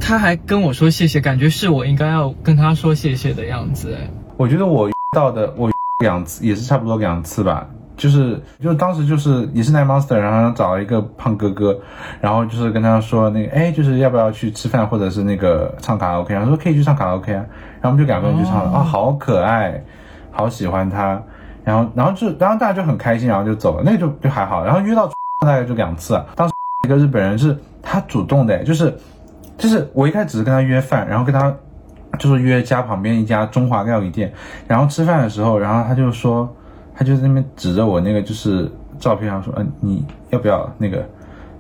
[0.01, 3.97] 他还跟我说谢谢，感觉是我应该要跟他说谢谢的样子。
[4.01, 7.69] 哎，我觉得我遇到的我两次也是差不多两次吧，
[8.01, 11.79] 就是就当时就是也是 Nine Monster，然后找了一个胖哥哥，
[12.19, 17.45] 然后就是跟他说那个哎就是要不要去吃饭或者是那个唱卡拉 OK，然后说可以去唱卡拉 OK 啊，
[17.83, 19.85] 然后我们就两个人去唱了，啊好可爱，
[20.31, 21.23] 好喜欢他，
[21.63, 25.07] 然后然后就然后大家就很开心，然后就走了，那个就就还好，然后约到
[25.41, 26.55] 大概就两次啊，当时
[26.87, 28.97] 一个日本人是他主动的，就是
[29.59, 31.55] 就是我一开始只是跟他约饭，然后跟他
[32.19, 34.33] 就是约家旁边一家中华料理店，
[34.67, 36.57] 然后吃饭的时候，然后他就说，
[37.01, 40.99] 他就在那边指着我那个就是照片上说，嗯、你要不要那个，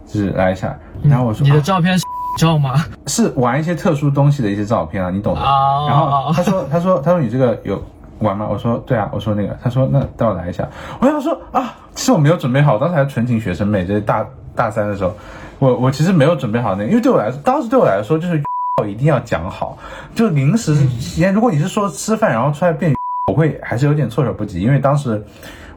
[0.07, 2.05] 就是来一下，然后我说你的啊照片是
[2.37, 2.75] 照吗？
[3.07, 5.41] 是玩一些特殊东西的一些照片啊，你懂的。
[5.41, 7.83] 哦然后他说， 他说，他说你这个有
[8.19, 8.47] 玩吗？
[8.51, 10.69] 我说对啊，我说那个，他说那带我来一下。
[11.01, 15.15] 我想说啊，其实我没有准备好，当时还纯情学生妹，就是大大三的时候，
[15.59, 18.43] 我我其实没有准备好那个，因为对我来说，当时对我来说就是
[18.87, 19.79] 一定要讲好，
[20.15, 22.95] 就临时期间，如果你是说吃饭然后出来变，
[23.31, 25.23] 我会还是有点措手不及，因为当时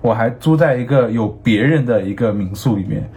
[0.02, 3.08] 我还租在一个有别人的一个民宿里面。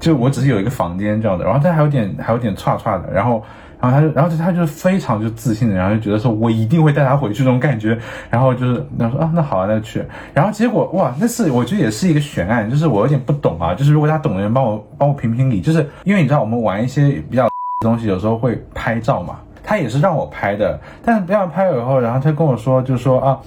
[0.00, 3.40] 就我只是有一个房间这样的，然后他还有点还有点歘歘的，然后
[3.80, 7.96] 然后他就然后他就非常就自信的，然后就觉得说我一定会带他回去这种感觉，
[8.28, 17.48] 然后就是他说啊那好啊那去，然后结果哇那次我觉得也是一个悬案，就是我有点不懂啊，就是如果他懂的人帮我帮我评评理，就是因为你知道我们玩一些比较
[17.80, 23.38] 东西有时候会拍照嘛，他也是让我拍的，但是不要拍了以后，然后他跟我说就说啊。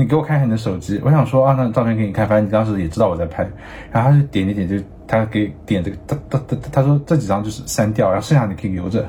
[0.00, 3.46] 你给我看一下你的手机，我想说啊，那照片给你看，反正你当时也知道我在拍，
[3.92, 9.04] 然后他就点点点，就他给点这个，他他他他说这几张就是删掉，然后剩下你可以留着，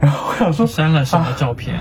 [0.00, 1.78] 然后我想说删了什么照片？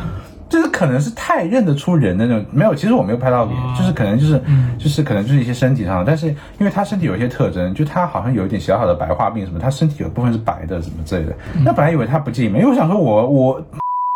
[0.47, 6.28] 就是可能是太认得出人的那种，没有，其实我没有拍到脸，哦就是可能就是、嗯就是可能就是一些身体上的，但是
[6.60, 11.34] 因为他身体有一些特征，就他好像有一点小小的白化病什么，他身体有部分是白的什么之类的。
[11.63, 13.65] 那本来以为他不介意嘛，因为我想说我我。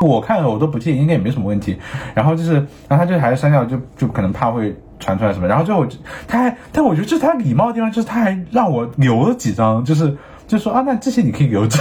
[0.08, 1.78] 我看了我都不介意，应该也没什么问题。
[2.14, 2.54] 然后就是，
[2.88, 5.48] 然后他就还是删掉，就就可能怕会传出来什么。
[5.48, 5.86] 然后最后
[6.28, 11.80] 他还，但我觉得这是他礼貌的地方，就是他还让我留了几张，就是就说啊，那这些你可以留着。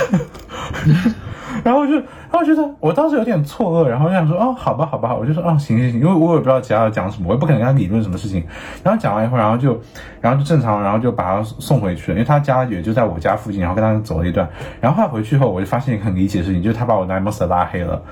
[1.62, 8.44] 然后就，然后觉得我当时有点错愕，然后就想说，哦，好吧，好吧，我就说，哦，行行行，因为我也不知道其他要讲什么，我也不可能跟他理论什么事情。
[8.82, 9.80] 然后讲完以后，然后就，
[10.20, 14.48] 然后就正常，然后就把他送回去了，因为他家也就在我家附近，然后跟他走了一段。
[14.80, 18.02] 然后他回去后，我就发现一个很离奇的事情，就是他把我 Nine Monster 拉黑了，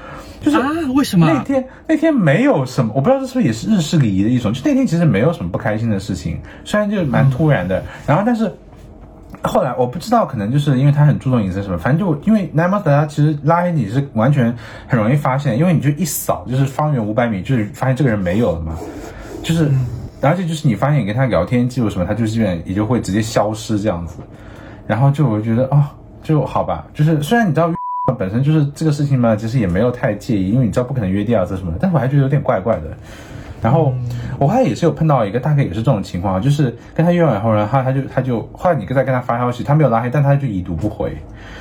[0.41, 0.69] 就是啊？
[0.95, 1.27] 为什么？
[1.27, 8.53] 那天那天没有什么，我不知道这是不是也是日式礼仪的一种，就那天其实没有什么不开心的事情，虽然就蛮突然的，然后但是。
[9.45, 14.55] 后来我不知道，可能就是因为他很注重隐私什么，反正就因为 Monster 他其实拉黑你是完全
[14.87, 18.79] 很容易发现，因为你就一扫就是方圆五百米，就是发现这个人没有了嘛，
[19.43, 19.71] 就是，
[20.21, 24.19] 而且就是你发现你跟他聊天记录什么，他就基本也就会直接消失这样子，
[24.87, 25.85] 然后就我就觉得哦，
[26.23, 27.73] 就好吧，就是虽然你知道。
[28.19, 32.97] 本身就是这个事情嘛，其实也没有太介意，因为你知道不可能约第二次什么的，但是我还觉得有点怪怪的。
[33.63, 33.95] 然后
[34.39, 41.17] 我后来也是有碰到一个大概也是这种情况，就是跟他约完以后呢，他他就他就后来你再跟他发消息，他没有拉黑，但他就已读不回，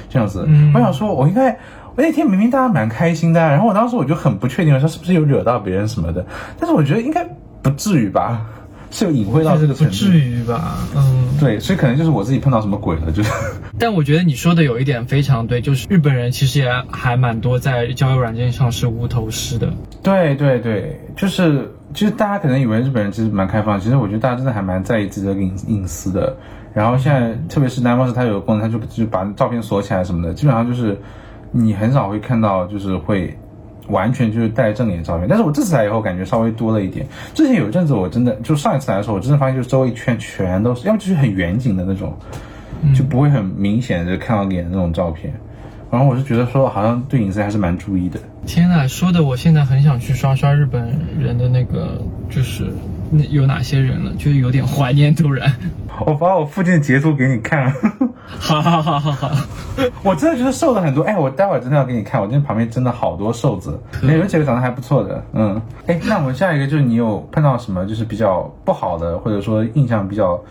[0.10, 0.44] 这样子。
[0.48, 1.52] 嗯我想说，我应该
[1.96, 6.26] 我那天明明大家蛮开心的啊，然后我当时我就很不确定，说是不是有惹到别人什么的，
[6.60, 7.24] 但是我觉得应该
[7.62, 8.46] 不至于吧，
[8.90, 9.92] 是有隐晦到这个程度。
[9.92, 10.80] 不至于吧？
[10.96, 13.32] 嗯，对，所以可能就是我自己碰到什么鬼了，就是。
[13.80, 19.72] 但我觉得你说的有一点非常对，就是日本人其实也还蛮多在交友软件上是无头尸的。
[20.04, 26.36] 对对对，就是其实大家可能以为日本人其实蛮开放，其实我觉得大家真的还蛮在意自己的隐隐私的。
[26.74, 30.98] 然后现在特别是南方市，它有个功能，它就就把照片锁起来什么的，基本上就是
[31.52, 33.38] 你很少会看到就是会
[33.90, 35.28] 完全就是带正脸照片。
[35.28, 37.06] 但是我这次来以后感觉稍微多了一点。
[37.34, 42.18] 之前有一阵子我真的就上一次来的时候，我真的发现就是周围一圈全都是，要么就是很远景的那种，
[42.96, 45.34] 就不会很明显的看到脸的那种照片。
[45.90, 48.18] 然后我是觉得说好像对隐私还是蛮注意的。
[48.46, 52.66] 天呐，说的我现在很想去刷刷日本人的那个，就是
[53.12, 55.52] 那有哪些人了，就有点怀念突然。
[56.06, 57.72] 我把我附近的截图给你看。
[58.40, 59.30] 好好好好好，
[60.04, 61.04] 我真的觉得瘦了很多。
[61.04, 65.24] 哎，我待会儿真的要给你看，我今天旁边真的好多瘦子，有几个长得还不错的。
[65.34, 70.42] 嗯，哎，那我们下一个就是你有碰到什么就是比较不好的，或者说印象比较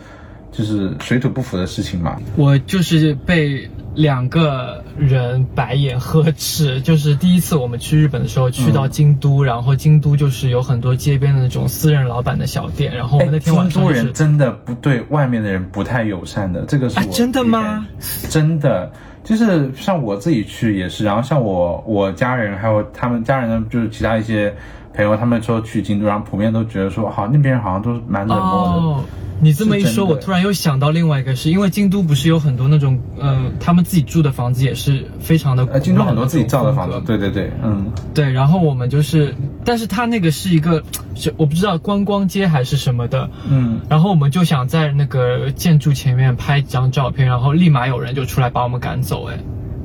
[0.51, 2.17] 就是水土不服的事情吗？
[2.37, 17.85] 我就是被两个人白眼呵斥， 就是第一次我们去日本的时候，去到京都，然后京都就是有很多街边的那种私人老板的小店，然后我们那天晚上、京都人真的不对外面的人不太友善的，这个是我、啊、真的吗？
[18.29, 18.91] 真的，
[19.23, 24.53] 就是像我自己去也是，然后像我我家人还有他们家人呢，就是其他一些
[24.93, 28.73] 朋友，他们说去京都，然后普遍都觉得说，好那边人好像都蛮冷漠的。
[28.73, 29.03] 哦
[29.43, 38.31] 你这么一说，我突然又想到另外一个事，因为京都不是有很多那种，呃，他们自己住的房子也是非常的，呃，京都很多自己造的房子，对对对，嗯，对。
[38.31, 39.33] 然后我们就是，
[39.65, 40.83] 但是他那个是一个，
[41.15, 43.81] 是我不知道观光街还是什么的，嗯。
[43.89, 49.39] 然后我们就想在那个建筑前面拍几张照片，然后立马有人就出来把我们赶走，哎，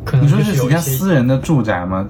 [0.04, 2.06] 可能你说就是有一些私人的住宅吗？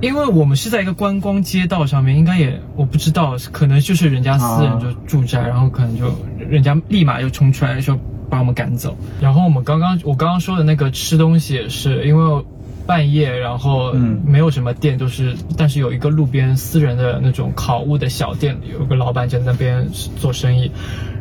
[0.00, 8.96] 因为我们是在一个观光街道上面，应该也我不知道，可能就是人家私人就住宅，然后可能就人家立马就冲出来说把我们赶走。
[9.20, 12.44] 然后我们刚刚我刚刚说的那个吃东西也是，因为
[12.86, 20.70] 半夜，然后嗯没有什么店，就是但是有一个路边私人的那种烤物的小店，有个老板在那边做生意。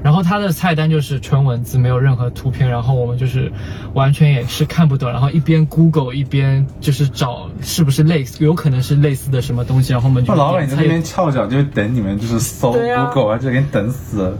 [0.03, 3.53] 然后他的菜单就是纯文字，没有任何图片，然后我们就是
[3.93, 14.38] 完全也是看不懂，然后一边 Google 一边就是找是不是类似，有可能是类似的什么东西，然后我们就那老板在那边翘脚，就等你们就是搜 Google 啊，就给你等死了。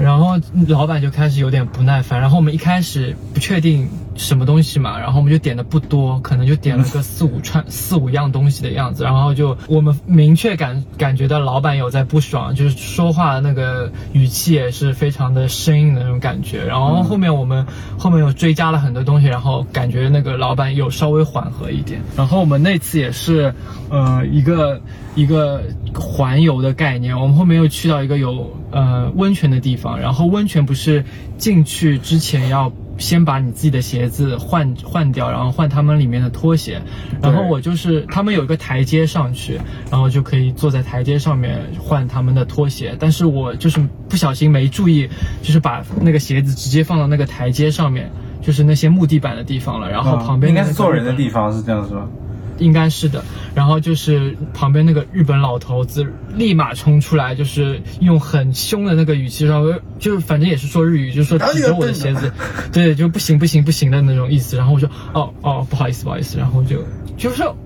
[0.00, 16.64] 然后老板就开始有点不耐烦，然后我们一开始不确定什么东西嘛，然后我们就点的不多，可能就点了个四五串、四五样东西的样子，然后就我们明确感感觉到老板有在不爽，就是说话那个语气也是非常的生硬的那种感觉。
[16.64, 17.66] 然后后面我们
[17.98, 22.00] 后面又追加了很多东西，然后感觉那个老板有稍微缓和一点。
[22.16, 23.54] 然后我们那次也是，
[23.88, 24.80] 呃，一个
[25.14, 25.62] 一个
[25.94, 31.04] 环游的概念，我们后面又去到一个有呃温泉的地方，然后温泉不是
[31.38, 32.72] 进去之前要
[33.02, 36.80] 先把你自己的鞋子换换掉，然后换他们里面的拖鞋，
[37.20, 45.08] 然后我就是他们有一个台阶上去，然后就可以坐在台阶上面换他们的拖鞋，但是我就是不小心没注意，
[45.42, 48.10] 就是把那个鞋子直接放到那个台阶上面。
[48.42, 52.10] 就是那些木地板的地方了，然后旁边、哦应该是坐人的地方，是这样说。
[52.58, 53.24] 应该是的，
[53.54, 62.32] 然后就是旁边那个日本老头子立马冲出来，就是用很凶的那个语气，然后 就是反正也是说日语，就是说指着我的鞋子，
[62.72, 64.56] 对，就不行不行不行的那种意思。
[64.56, 66.84] 然后我说哦哦不好意思不好意思，然后就
[67.16, 67.56] 就是说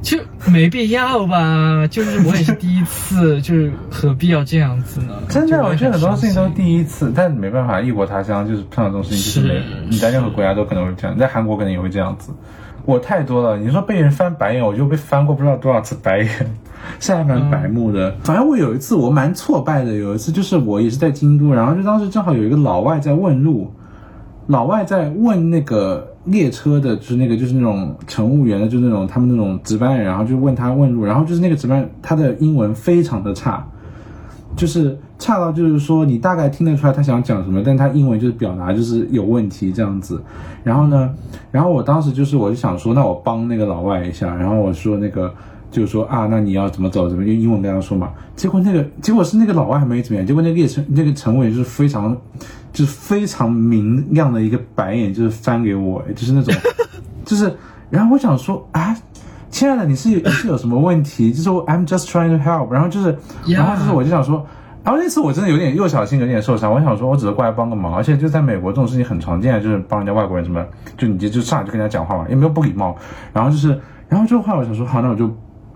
[0.00, 0.16] 就
[0.46, 5.14] 没必要吧，就是我也是第一次， 就是何必要这样子呢？
[5.28, 6.50] 真的，我觉得很多事情都是。
[6.50, 12.32] 第一次，但没办法，异国他乡就是碰到这种事情，就是没是你在任何国家都可能会这样，你在韩国可能也会这样子。
[12.88, 16.28] 我太多了，你说被人翻白眼，我就被翻过不知道多少次白眼，
[16.98, 18.10] 是还蛮白目的。
[18.24, 23.70] 反正我有一次我蛮挫败的，有一次就是我也是在京都，然后就当时正好有一个老外在问路，
[24.46, 33.68] 老外在问那个列车的，就是那个就是那种乘务员的，就是那种他们那种值班人，然后就问他问路，然后就是那个值班他的英文非常的差，
[34.56, 40.22] 就是差到就是说你大概听得出来他想讲什么，但他英文就是表达就是有问题这样子。
[40.62, 41.10] 然后呢，
[41.50, 45.32] 然后我当时就是我就想说，那我帮那个老外一下，然后我说那个。
[45.70, 47.10] 就是说啊，那你要怎么走？
[47.10, 48.10] 怎么用英文跟他说嘛？
[48.34, 52.16] 结果那个结果是那个老外还没怎么样，结果那个列车那个乘务员就是非常
[52.72, 56.54] 就是非常明亮的一个白眼，就是翻给我，就是那种
[57.22, 57.54] 就是，
[57.90, 58.96] 然后我想说啊，
[59.50, 61.34] 亲爱的，你是你是有什么问题？
[61.34, 63.14] 就是我 I'm just trying to help，然后就是，
[63.48, 64.46] 然后就是我就想说。
[64.88, 70.64] 然后那次我真的有点幼小心有点受伤，我想说，我只是过来帮个忙，而且就在美国这种事情很常见，就是帮人家外国人什么，
[70.96, 72.96] 就你就就上来就跟人家讲话嘛，也没有不礼貌。
[73.34, 73.78] 然后就是，
[74.08, 75.28] 然后这个话我想说，好，那我就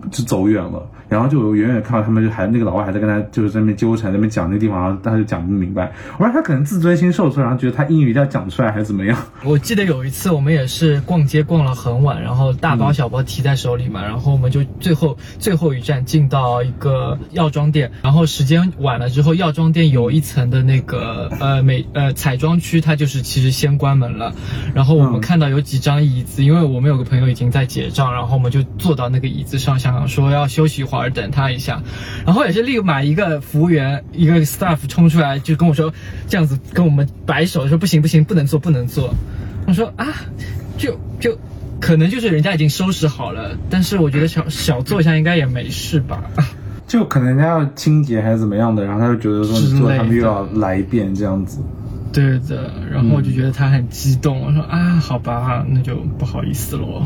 [0.09, 5.91] 就走远了，然后就远远看到他们就还那个老外还在跟他就是在那边纠缠，在那边讲那个地方，然后他就讲不明白。
[6.17, 9.17] 我说他可能自尊心受挫，然后觉得他英语一定要讲出来还是怎么样。
[9.45, 24.33] 我记得有一次我们也是逛街逛了很晚，然后大包小包提在手里嘛，然后我们就最后最后一站进到一个药妆店，然后时间晚了之后，药妆店有一层的那个呃美呃彩妆区，它就是其实先关门了，
[24.73, 31.81] 然后我们看到有几张椅子，因为我们有个朋友已经在结账，然后我们就坐到那个椅子上，想说要休息一会儿，等他一下，
[32.25, 35.93] 然后也是立马一个服务员一个 staff 冲出来就跟我说，
[36.27, 39.13] 这样子跟我们摆手说不行不行，不能坐不能坐。
[39.67, 40.07] 我说啊，
[40.77, 41.37] 就就
[41.79, 46.23] 可能就是人家已经收拾好了，但是我觉得小小坐一下应该也没事吧。
[46.85, 51.59] 就可能人家要清洁还是怎么样的，然后他就觉得说你做，他们又要来一遍这样子。
[52.11, 57.03] 对的，然后我就觉得他很激动，我说啊，好吧，那就不好意思喽。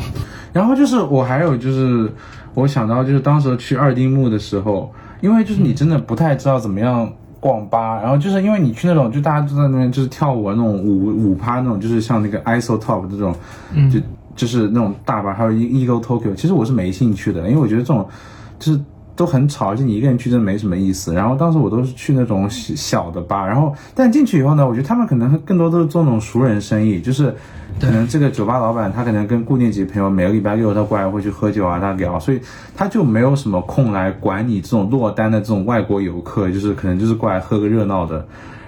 [0.51, 2.11] 然后就是我还有就是
[2.57, 4.91] 我想到就是当时去二丁目的时候，
[5.21, 7.07] 因为就是你真的不太知道怎么样
[7.39, 13.35] 逛吧，然后就是因为你去那种就大家都在那边就是跳舞啊那种舞舞趴那种，就是像那个 ISO Top 这种，
[13.73, 13.99] 嗯就
[14.35, 18.07] 就是那种大吧，还有 Ego Tokyo，其实我是没兴趣的，因为我觉得这种
[18.57, 18.79] 就是。
[19.17, 21.11] 都很吵，而且你一个人去真的没什么意思。
[21.11, 27.35] 然后当时我都是去那种小小的吧，然后但进去以后呢，我觉得他们可能更多都是做那种熟人生意，就是
[27.79, 32.39] 可能这个酒吧老板他可能跟固定几个朋友每个礼拜六他过来会去喝酒啊，他聊，所以
[32.75, 38.25] 他就没有什么空来管你这种落单的这种外国游客，就是可能就是过来喝个热闹的。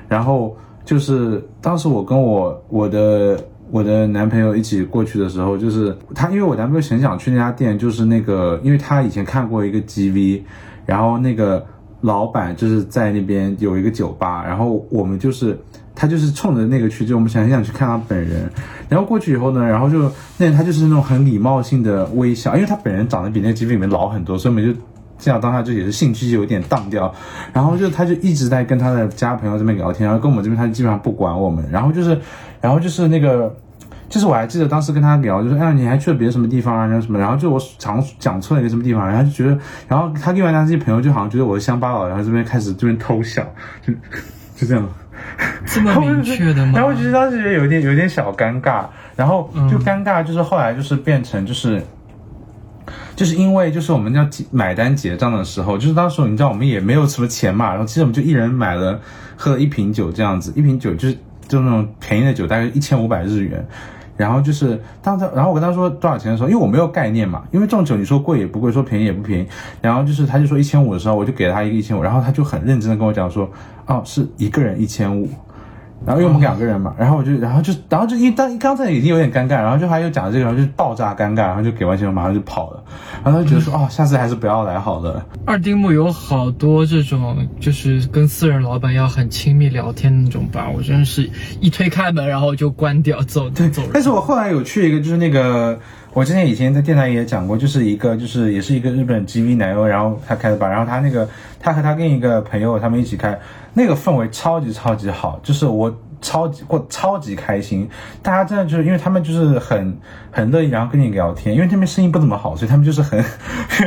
[0.08, 0.56] 然后
[0.86, 3.40] 就是当时我跟我我的
[3.72, 10.42] 我的男朋友一起过去的时候，就是他，因为我男朋友很想去那家店，就是那个，因为他以前看过一个 GV，
[10.86, 11.64] 然后那个
[12.02, 15.60] 老板就是在那边有一个酒吧，然后我们就是
[16.00, 18.50] 他就是冲着那个去，就我们想很想去看他本人，
[18.88, 24.80] 然后过去以后呢，然后就那他就是那种很礼貌性的微笑，因为他本人长得比那个 GV 里面老很多，所以我们就。
[25.22, 27.14] 这样当下就也是兴趣就有点荡掉，
[27.52, 32.18] 然后就他就一直在跟他的家朋友这边聊天，然后跟我们这边他基本上不管我们，然后就是，
[32.62, 33.54] 然后就是那个，
[34.08, 43.46] 就是我还记得当时跟他聊，就说哎你还去了别的什么地方啊，然后什么，然后就我讲讲错了一个什么地方，然后就觉得，然后他另外那些朋友就好像觉得我是乡巴佬，然后这边开始这边偷笑，
[43.86, 43.92] 就
[44.56, 44.88] 就这样。
[45.66, 46.74] 这么明确的吗？
[46.76, 51.82] 然后我觉得当时有点有点小尴尬，然后就尴尬，就是后来就是变成就是。
[53.16, 58.98] 就是因为就是我们要买单结账的时候，就是当时你知道我们也没有什么钱嘛，然后其实我们就一人买了
[59.36, 63.68] 喝了一瓶酒这样子，一瓶酒就是就那种便宜的酒，大概一千五百日元。
[64.20, 69.48] 然后就是当他，然后我跟他说多少钱的时候，因为我没有概念嘛，因为这种酒你说贵也不贵，说便宜也不便宜。
[69.82, 73.50] 然后就是他就说一千五的时候，我就给了他一个一千五，然后他就很认真的跟我讲说，
[73.86, 75.30] 哦，是一个人一千五。
[76.06, 82.84] 然后因为我们两个人嘛，然后我就，然后就，然后就一当刚才已经有点尴尬，然后就他又讲这个，然后就爆炸尴尬，然后就给完钱马上就跑了，
[83.24, 85.26] 然后他就觉得说， 哦，下次还是不要来好了。
[85.46, 91.30] 二丁目有好多这种，就是跟私人老板要很亲密聊天的那种吧，我真的是
[91.60, 93.82] 一推开门然后就关掉走对走。
[93.94, 95.78] 但是我后来有去一个，就是那个
[96.14, 101.28] 我之前以前在电台也讲过，就是一个就是也是一个日本 GV 奶油，然后他开的吧，然后他那个
[101.60, 103.40] 他和他跟一个朋友他们一起开，
[103.74, 105.96] 那个氛围超级超级好，就是我。
[106.22, 107.90] 超级过超级开心，
[108.22, 109.98] 大家真的就是因为他们就是很
[110.30, 113.24] 很乐意，然后跟你聊天，因为这边生意不怎么好，所以他们就是很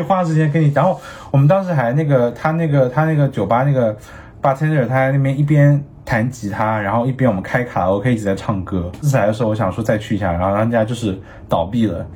[0.07, 0.73] 花时间跟你。
[0.75, 0.99] 然后
[1.31, 3.95] 我们当时还那个他那个他那个酒吧那个
[4.41, 8.91] bartender 他在那边一边弹吉他，然后一边我们开卡拉 OK 一直在唱歌。
[9.03, 12.07] 次来的时候我想说再去一下，然后人家就是倒闭了，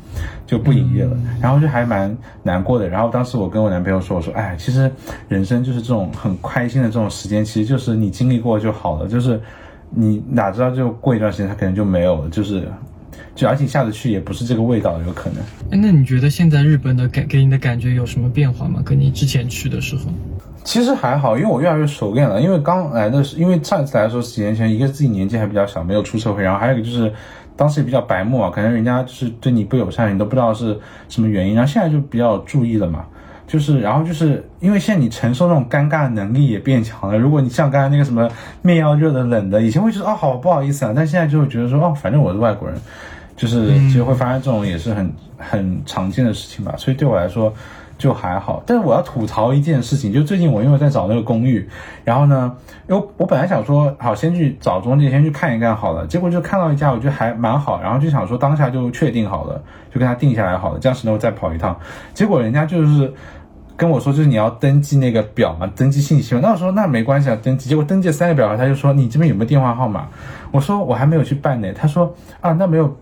[0.46, 2.88] 就不营业了，然后就还蛮难过的。
[2.88, 4.90] 然后当时我跟我男朋友说，我说哎，其实
[5.28, 9.40] 人生就是这种很开心的这种时间，其实就是你经历过就好了，就是。
[9.88, 12.68] 你哪知道就过一段时间它可能就没有了，就是，
[13.36, 15.38] 就而且下次去也不是这个味道，有可能。
[15.70, 18.82] 哎，那你觉得现在日本的感给你的感觉有什么变化吗？
[18.84, 20.06] 跟你之前去的时候？
[20.66, 22.40] 其实还好，因为我越来越熟练了。
[22.42, 27.10] 因为刚来的是，因为上次来的时候几年前，一个自己年纪还比较小，没有出社会，然后还有一个就是
[27.54, 30.76] 当时也比较白目啊，可能人家就是对你不友善，你都不知道是
[31.08, 31.54] 什么原因。
[31.54, 33.04] 然后现在就比较注意了嘛。
[33.46, 37.16] 就是，然后就是因为现在你承受那种尴尬的能力也变强了。
[37.16, 38.28] 如果你像刚才那个什么
[38.60, 42.76] 面要热的冷的，以前会觉得哦好不好意思啊，但现在就会觉得说哦反正我是外国人，
[43.36, 46.74] 就是其实会发现这种也是很很常见的事情吧。
[46.76, 47.54] 所以对我来说
[47.98, 48.62] 就还好。
[48.66, 51.68] 但是我要吐槽一件事情，就最近我因为在找那个公寓，
[52.04, 52.56] 然后呢，
[52.88, 61.78] 因为我本来想说好先去找中介先去看一看好了，结果就看到一家我觉得还蛮好，然后就想说当下就确定好了，就跟他定下来好了，这样子呢我再跑一趟。
[62.14, 63.12] 结果人家就是。
[63.78, 66.40] 跟我说就是你要登记那个表嘛，登记信息嘛。
[66.42, 67.68] 那我说那没关系啊，登记。
[67.68, 70.08] 结果登记三个表格，他就说你这边有没有电话号码？
[70.50, 71.70] 我说我还没有去办呢。
[71.74, 72.96] 他说啊，那没有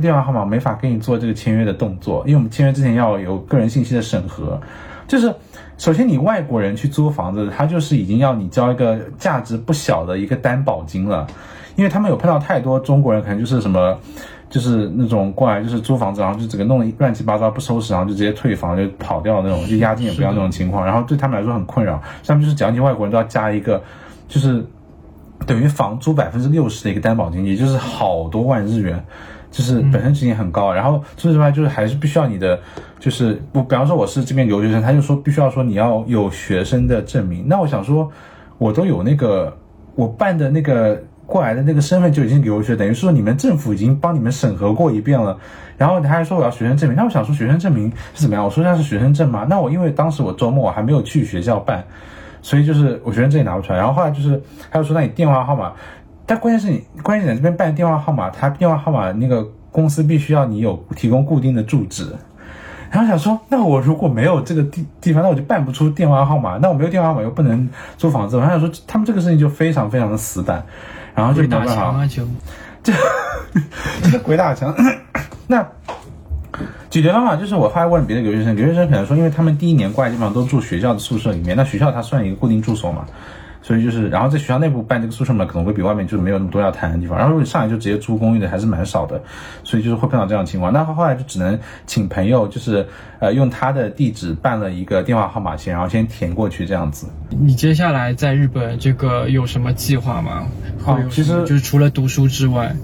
[0.00, 4.60] 电话号码，没法跟你做这个签约的动作，因为我们签约之前要有个人信息的审核。
[5.06, 5.34] 就是
[5.78, 11.26] 首先你外国人去租房子，他就是已经要你交一个价值不小的一个担保金了，
[11.76, 13.98] 因为他们有碰到太多中国人，可能就是什么。
[14.50, 22.02] 就是那种过来就是租房子，然后就整个弄得乱七八糟不收拾，然后就直接退房就跑掉那种，就押金也不要那种情况，然后对他们来说很困扰。
[22.26, 23.80] 他们就是讲起外国人都要加一个，
[24.26, 24.66] 就是
[25.46, 29.04] 等于房租百分之六十的一个担保金，也就是好多万日元，
[29.50, 30.72] 就是本身值金很高。
[30.72, 32.58] 然后除此之外，就是还是必须要你的，
[32.98, 37.46] 就是我比方说我是这边留学生，他就说必须要说你要有学生的证明。
[37.46, 38.10] 那我想说，
[38.58, 39.56] 我都有那个
[39.94, 41.02] 我办的那个。
[41.26, 45.38] 过来的那个身份就已经留学，等于说你们政府已经帮你们审核过一遍了，
[45.78, 48.44] 然后他还说我要学生证明，那我想说学生证明是怎么样？
[48.44, 49.46] 我说那是学生证吗？
[49.48, 51.84] 那我因为当时我周末我还没有去学校办，
[52.42, 53.78] 所以就是我学生证也拿不出来。
[53.78, 54.42] 然后后来就是
[54.72, 55.72] 他又说那你电话号码，
[56.30, 62.14] 但关键是你关键点这边办电话号码，他电话号码那个公司必须要你有提供固定的住址，
[62.88, 67.68] 然后想说那我如果没有这个地地方，那我就办不出电话号码，那我没有电话号码又不能
[67.98, 70.64] 租房子，我想说他们这个事情就非常非常的死板。
[71.16, 72.22] 然后就打墙啊就，
[72.84, 72.92] 这
[74.04, 74.72] 这鬼打墙。
[75.48, 75.66] 那
[76.88, 83.04] 解决方法就是我后来问别的留学生，留学生可能说，因为他们第一年过来基本上都住学校的宿舍里面，那学校它算一个固定住所嘛。
[83.62, 87.18] 所以就是，然后在学校内部办这个宿舍嘛，可能会比外面就是没有那么多要谈的地方。
[87.18, 89.20] 然后如果你上来就直接租公寓的，还是蛮少的，
[89.62, 90.72] 所以就是会碰到这样的情况。
[90.72, 92.86] 那后来就只能请朋友，就是
[93.18, 97.06] 呃用他的地址办了一个电话号码先，然后先填过去这样子。
[97.28, 100.46] 你接下来在日本这个有什么计划吗？
[100.82, 102.74] 好，其实就是除了读书之外，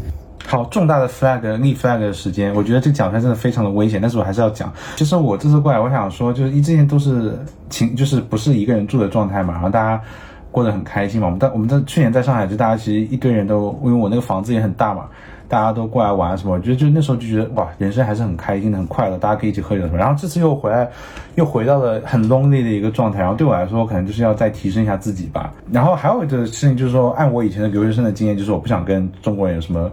[0.47, 4.71] 好重大的 flag 立 flag 的时间，我觉得这个讲出来真的非常的危险，但是我还是要讲。
[4.97, 7.39] 其实我这次过来，我想说，就是一之前都是
[7.71, 10.03] 请，就是不是一个人住的状态嘛，然后大家。
[10.51, 11.27] 过得很开心嘛？
[11.27, 15.07] 我们在我们在去年在上海，就大家其实一堆人都，因为我那个房子也很大嘛，
[15.49, 16.55] 大家都过来玩什么。
[16.55, 19.99] 我觉得就那时候就觉得哇，人生还是很开心的，很快乐，大家可以一起喝酒什么。
[19.99, 20.89] 然后这次又回来，
[21.35, 23.21] 又回到了很 lonely 的一个状态。
[23.21, 25.53] 然后对我来说，可能就是要再提升一下自己吧。
[25.71, 29.91] 然后还有一个事情就是说，按我以前的留学生的经验，就是我不想跟中国人有什么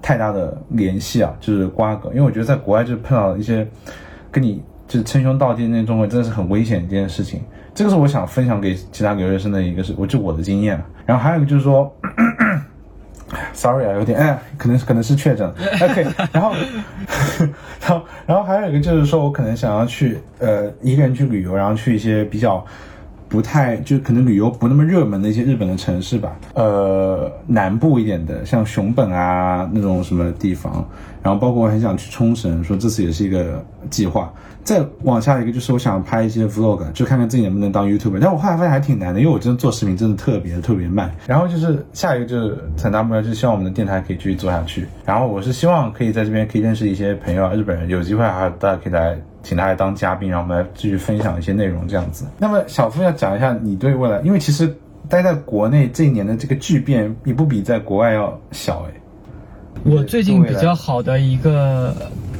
[0.00, 2.10] 太大的联系啊，就是瓜葛。
[2.10, 3.66] 因为我觉得在国外就碰到一些
[4.30, 7.40] 跟你就是称兄道弟那些中国人，真的是很危险的一件事情。
[7.74, 10.80] 这个是我想分享给其他留学生的一个是，我就我的经验。
[11.04, 11.92] 然后还有一个就是说
[13.52, 15.48] ，sorry 啊，有点哎，可能可能是确诊。
[15.82, 16.54] OK， 然后，
[17.80, 22.64] 然后然后还有一个就是说我可能想要去呃一个人去旅游，然后去一些比较
[23.28, 30.86] 不太就可能旅游不那么热门的一些日本的城市吧，呃南部一点的，像熊本啊那种什么地方。
[31.22, 34.32] 然后包括我很想去冲绳，说这次也是一个计划。
[34.64, 38.18] 再往下一个就是我想拍一些 vlog，就看看自己能不能当 YouTuber。
[38.18, 41.14] 但我后来发现还挺难的，因为我真的做视频真的特别特别慢。
[41.26, 44.86] 然后就是下一个就是很大目标，就是希望我们的电台可以继续做下去。
[45.04, 52.24] 然后我是希望可以在这边可以认识一些朋友啊，日本人，有机会还大家可以来请他来当嘉宾，然后我们来继续分享一些内容这样子。
[52.38, 54.74] 那么小付要讲一下你对未来，因为其实
[55.10, 59.00] 待在国内这一年的这个巨变也不比在国外要小哎。
[59.82, 61.94] 我最近比较好的一个。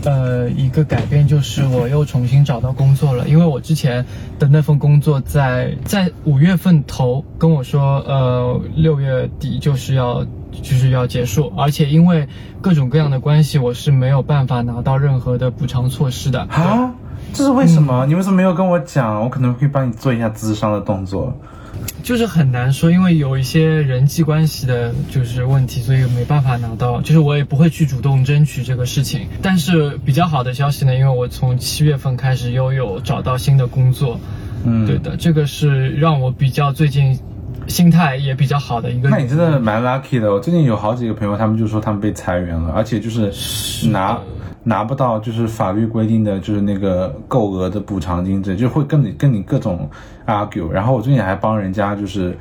[0.07, 4.05] 呃，一个改变就是我又重新找到工作了，因为我之前
[4.39, 10.23] 的那份工作在在五月份头跟我说，呃，六月底就是要
[10.53, 12.29] 就是要结束，而且因为
[12.61, 16.93] 各种各样的关系，我是没有办法拿到任何的补偿措施的啊，
[17.33, 18.05] 这是为什么？
[18.05, 19.23] 你为什么没有跟我讲？
[19.23, 21.35] 我可能会帮你做一下咨商的动作。
[22.03, 27.01] 就是很难说，因为有一些人际关系的，就是问题，所以没办法拿到。
[27.01, 29.27] 就是我也不会去主动争取这个事情。
[29.41, 34.21] 但是比较好的消息呢，因为我从七月份开始又有找到新的工作，
[34.65, 37.19] 嗯，对的，这个是让我比较最近
[37.67, 39.09] 心态也比较好的一个。
[39.09, 40.33] 那你真的蛮 lucky 的。
[40.33, 43.33] 我最近有好几个朋友，他们就说他们被裁员了，而且就是
[43.89, 44.19] 拿。
[44.67, 49.91] 拿不到就是法律规定的就是那个够额的补偿金，这就会跟你跟你各种
[50.27, 50.69] argue。
[50.69, 52.37] 然后我最近还帮人家就是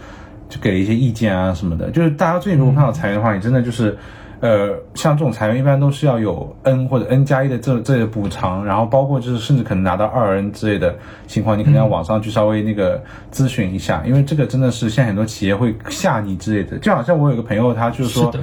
[0.50, 1.90] 就给一些意见啊什么的。
[1.92, 3.98] 就是大家最近如果碰到裁员的话，你真的就是
[4.40, 10.96] 呃像这种裁员一般都是要有 N 或者 N 加一的这这些补偿，然后包括就是甚至可能拿到二 N 之类的
[11.28, 16.78] 情况，你可能要网上去稍微那个咨询一下，因为这个真的是现在很多企业会吓你之类的。
[16.80, 18.34] 就好像我有个朋友，他就是说。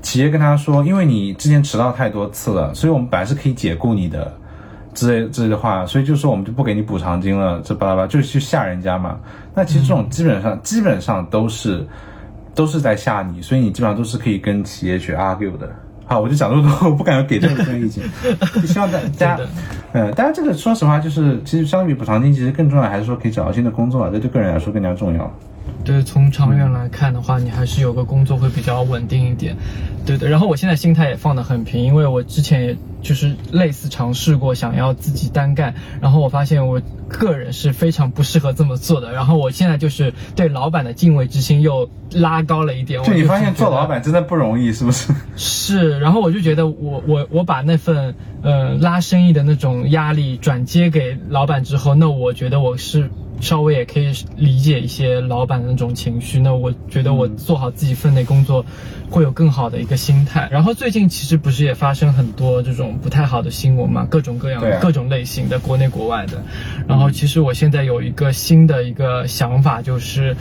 [0.00, 4.32] 企业跟他说，因为你之前迟到太多次了，所以我们本来是可以解雇你的，
[4.98, 9.16] 之类之类的话，所以就说我们就不给你补偿金了，这巴拉巴就是去吓人家嘛。
[9.54, 11.86] 那其实这种基本上基本上都是
[12.52, 15.70] 都是在吓你，所以你基本上都是可以跟企业去 argue 的。
[16.04, 18.02] 好，我就讲这么多，我不敢给任何意见，
[18.66, 19.38] 希望大 家，
[19.92, 25.30] 嗯，当然这个说实话就是，其实相比补偿金，其实更重要还是说可以找到新的工作啊，这对个人来说更加重要。
[25.84, 29.54] 对，从长远来看的话，你还是有个工作会比较稳定一点。
[30.04, 43.02] 对的，然后我现在心态也放得很平，因为我之前也就是类似尝试过想要自己单干，然后我发现我个人是非常不适合这么做的，然后我现在就是对老板的敬畏之心又拉高了一点。
[43.04, 45.12] 就你发现做老板真的不容易，是不是？
[45.36, 56.40] 是，然后我就觉得我我我把那份呃拉生意的那种压力转接给老板之后，那我觉得我是稍微也可以理解一些老板的那种情绪。
[56.40, 58.64] 那我觉得我做好自己分内工作，
[59.10, 60.48] 会有更好的一个心态。
[60.50, 66.42] 然后最近其实不是也发生很多这种不太好的新闻嘛，各种各样啊各种类型的，国内国外的。
[66.86, 70.36] 然后其实我现在有一个新的一个想法，就是，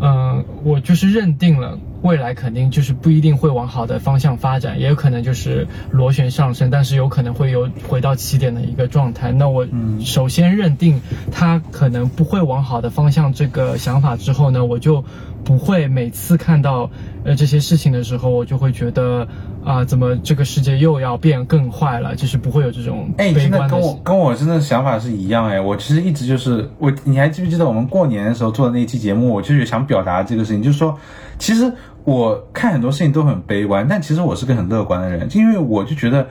[0.00, 1.78] 嗯、我就是认定了。
[2.04, 9.32] 未来肯定就是不一定会往好的方向发展，也有可能就是螺旋上升，但是有可能会有回到起点的一个状态。
[9.32, 9.66] 那我
[10.00, 11.00] 首先认定
[11.32, 15.02] 它可能不会往好的方向这个想法之后呢，我就
[15.44, 16.90] 不会每次看到
[17.24, 19.26] 呃这些事情的时候，我就会觉得
[19.64, 29.32] 啊、怎么这个世界又要变更坏了，就是不会有这种哎，真的悲观的跟我跟我真的想法是一样哎，我其实一直就是我，你还记不记得我们过年的时候做的那一期节目？
[29.32, 30.98] 我就是想表达这个事情，就是说，
[31.38, 31.72] 其实
[32.04, 36.26] 我看很多事情都很悲观，但其实我是个很乐观的人，因为我就觉得。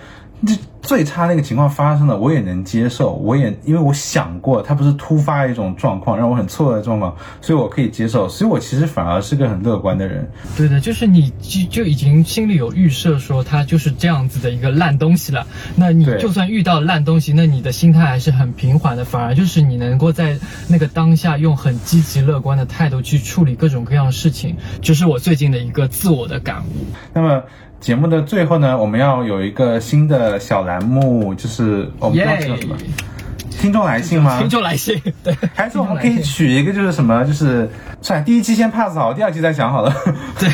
[0.45, 10.29] 这最差那个情况发生了，我也能接受，我也因为我想过，它不是突发一种状况，让我很错愕的状况，所以我可以接受，所以我其实反而是个很乐观的人。
[10.57, 15.47] 对的，就是你就就已经心里有预设，说它就是这样子的一个烂东西了。
[15.77, 20.37] 那你就算遇到烂东西，那你的心态还是很平缓的，反而就是你能够在
[20.67, 26.87] 那个当下用很积极乐观的态度去处理各种各样的事情，这是我最近的一个自我的感悟。
[27.13, 27.43] 那么
[27.83, 32.77] 节目的最后呢，我们要有一个新的小栏目，就是我们要叫什么，
[33.51, 34.39] 听众来信吗？
[34.39, 37.69] 听众来信，对，还是我们可以取一个，就是什么，就是
[38.01, 39.93] 算了，第一期先 pass 好，第二期再想好了。
[40.39, 40.49] 对，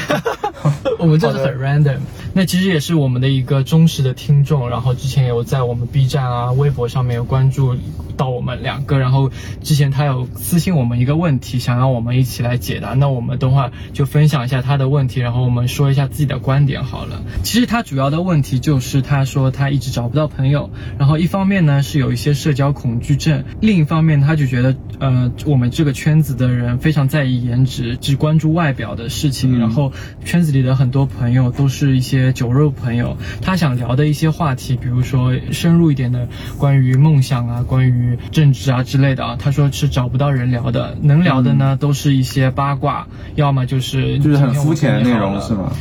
[0.97, 1.97] 我们就是很 random。
[2.40, 7.76] 那其实也是我们的一个忠实的听众，然后之前有在我们 B 站啊、微博上面有关注
[8.16, 9.30] 到我们两个，然后
[9.62, 12.94] 之前他有私信我们一个问题，想让我们一起来解答。
[12.94, 17.22] 那我们等会儿就分享一下他的问题，然后我们说一下自己的观点好了。
[17.44, 29.92] 其实他主要的问题就是他说他一直找不到朋友，然后一方面呢是有一些社交恐惧症，另一方面他就觉得呃我们这个圈子的人非常在意颜值，只关注外表的事情，嗯然后
[30.24, 36.27] 圈子里的很多朋友都是一些酒肉朋友，他想聊的一些话题，比如说深入一点的
[36.57, 45.71] 关于梦想啊、关于政治啊之类的啊，他说是找不到人聊的，能聊的呢、都是一些八卦，要么就是嗯就是很肤浅的内容是吗？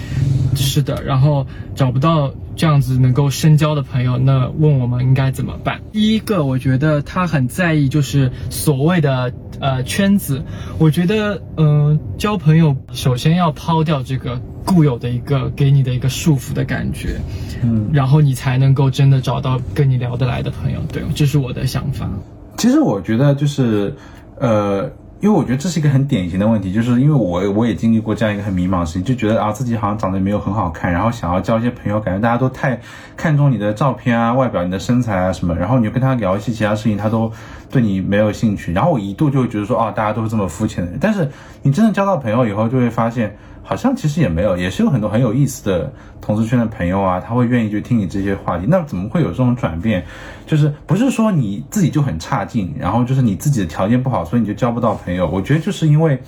[0.55, 5.81] 是的，然后找不到这样子能够深交的朋友，那问我们应该怎么办？
[5.93, 10.43] 第一个，我觉得他很在意就是所谓的呃圈子，
[10.79, 17.21] 我觉得嗯、呃交朋友首先要抛掉这个固有的一个给你的一个束缚的感觉，
[17.63, 20.81] 嗯，然后你才能够真的找到跟你聊得来的朋友。
[20.93, 22.11] 对，这是我的想法。
[22.57, 23.95] 其实我觉得就是，
[24.41, 24.91] 呃，
[25.21, 32.81] 因为我觉得这是一个很典型的问题，就是因为我我也经历过这样一个很迷茫的事情，就觉得啊自己好像长得没有很好看，然后想要交一些朋友，感觉大家都太
[33.17, 37.33] 看重你的照片啊、外表、你的身材啊什么，然后你就跟他聊一些其他事情，他都
[37.71, 41.29] 对你没有兴趣，然后我一度就会觉得说，啊，大家都是这么肤浅的人，但是
[41.63, 43.37] 你真的交到朋友以后，就会发现。
[43.69, 45.93] 好像其实也没有，也是有很多很有意思的
[46.23, 48.65] 同志圈的朋友啊，他会愿意去听你这些话题。
[48.67, 50.03] 那怎么会有这种转变？
[50.47, 55.29] 就是不是说你自己就很差劲，然后就是你自己的条件不好，所以你就交不到朋友。
[55.29, 56.19] 我觉得就是因为，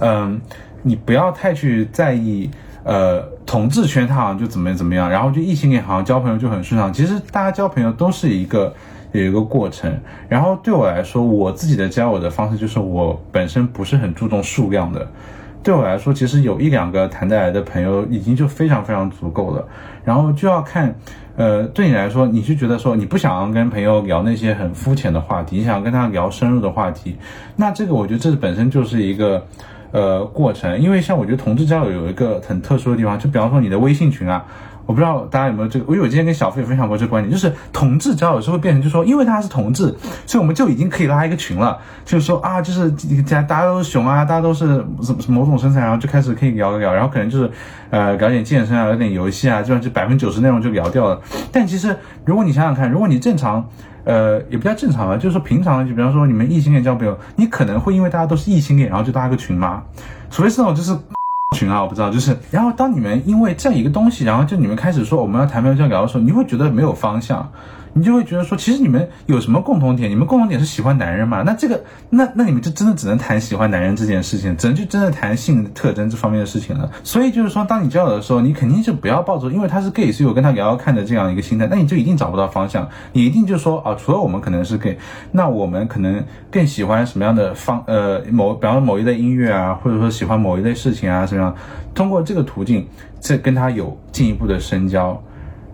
[0.00, 0.40] 嗯、
[0.82, 2.50] 你不要太去在意。
[2.82, 6.90] 呃，同志圈他好像就怎么怎么样，然后就异性恋好像交朋友就很顺畅。
[6.90, 8.74] 其实大家交朋友都是一个
[9.12, 9.94] 有一个过程。
[10.30, 15.06] 然后对我来说，我自己的交友的方式就是我本身不是很注重数量的。
[15.62, 19.66] 对我来说，其实有一两个谈得来的朋友已经就非常非常足够了。
[20.04, 20.94] 然后就要看，
[21.36, 27.16] 呃，对你来说，你是觉得说你不想要跟朋友聊那些很肤浅的话题，你想跟他聊深入的话题，
[27.56, 29.46] 那这个我觉得这本身就是一个
[29.92, 30.80] 呃过程。
[30.80, 34.44] 因为像我觉得同志交友有一个很特殊的地方，就比方说你的微信群啊。
[34.90, 39.94] 我不知道大家有没有这个，因为我之前跟小飞也分享过这个观点，就是同志交友是会变成，就是说，因为他是同志，
[40.26, 47.48] 所以我们就已经可以拉一个群了，就是说啊，就是大家都是熊啊，大家都是什么某种身材，然后就开始可以聊一聊，然后可能就是
[47.90, 51.20] 呃聊点健身啊，聊点游戏啊，这样就百分之九十内容就聊掉了。
[51.52, 53.68] 但其实如果你想想看，如果你正常。
[54.02, 59.82] 呃，也不叫正常吧，就是说平常，就比方说你们异性恋交朋友，你可能会因为大家都是异性恋，然后就拉个群吗？
[60.30, 60.96] 除非是那种就是
[61.60, 67.46] 群啊，我不知道，就是，然后当你们因为这样一个东西，然后就你们开始说我们要谈朋友交聊的时候，你会觉得没有方向，
[67.92, 70.10] 你就会觉得说，其实你们有什么共同点？
[70.10, 71.42] 你们共同点是喜欢男人嘛？
[71.44, 76.90] 那这个，那那你们就真的只能谈喜欢男人这件事情，只能就真的谈性特征这方面的事情了。
[77.02, 82.88] 所以就是说，当你交友的时候，你肯定就不要抱着因为他是 gay，所以我跟他聊聊看的这样一个心态，那你就一定找不到方向。
[83.12, 84.96] 你一定就说啊，除了我们可能是 gay，
[85.32, 91.54] 那我们可能更喜欢什么样的方呃某，比方说某一类音乐啊，或者说喜欢某一类事情啊，什么样？
[91.94, 92.86] 通过这个途径，
[93.18, 95.20] 再跟他有进一步的深交。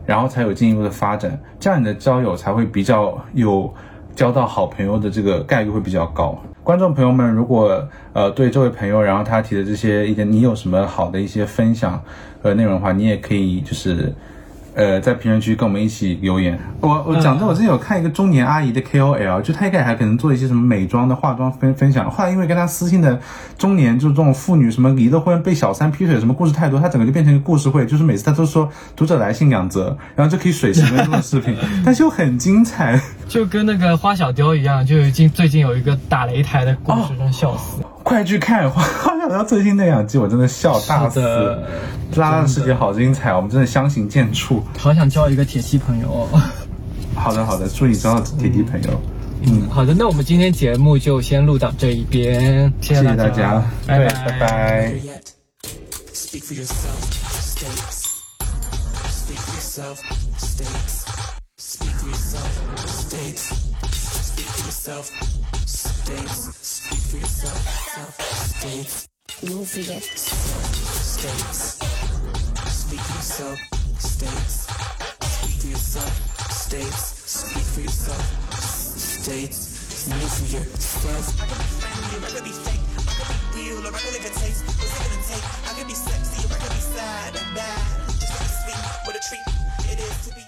[0.06, 3.70] 然后才有进一步的发展，这样你的交友才会比较有
[4.14, 6.40] 交到好朋友的这个概率会比较高。
[6.62, 12.02] 观众朋友们，如果呃对这位朋友，然后他提的这些意见，你有什么好的一些分享
[12.42, 14.14] 和内容的话，你也可以就是。
[14.76, 16.58] 呃，在评论区跟我们一起留言。
[16.80, 23.18] 我我讲真，我之前有看一个中年阿姨的 KOL，就她一开始还可能做一些什么美妆的化妆分分享，后来因为跟她私信的
[23.56, 37.80] 中年就是这种妇女，什么离了婚被小三劈腿，什么故事太多，她整个就变成一个故事会，就是每次她都说读者来信两则，然后就可以水十分钟的视频， 但是又很精彩，就跟那个花小雕一样，就已经最近有一个打擂台的故事，真笑死。
[38.06, 38.84] 快去看花
[39.18, 41.20] 小雕最新那两集，我真的笑大死。
[42.14, 44.62] 拉拉的世界好精彩，我们真的相形见绌。
[44.78, 46.28] 好想交一个铁西朋友。
[47.16, 48.90] 好的好的，祝你交到铁西朋友。
[49.42, 54.94] 嗯，好的，那我们今天节目就先录到这一边，谢谢大家，拜拜拜拜。
[67.18, 67.58] yourself,
[67.94, 68.20] self,
[68.60, 69.08] states.
[69.42, 70.02] Moving it.
[70.04, 71.78] States.
[72.70, 73.58] Speak for yourself,
[73.98, 74.66] states.
[75.20, 77.02] Speak for yourself, states.
[77.26, 80.08] Speak for yourself, states.
[80.08, 81.40] Move for yourself.
[81.40, 82.84] I could be friendly, I could be fake.
[82.96, 84.64] I could be real, or I could live a taste.
[84.66, 85.44] What's it gonna take?
[85.66, 88.08] I could be sexy, or I could be sad and bad.
[88.20, 89.46] Just be sweet, what a treat
[89.92, 90.45] it is to be.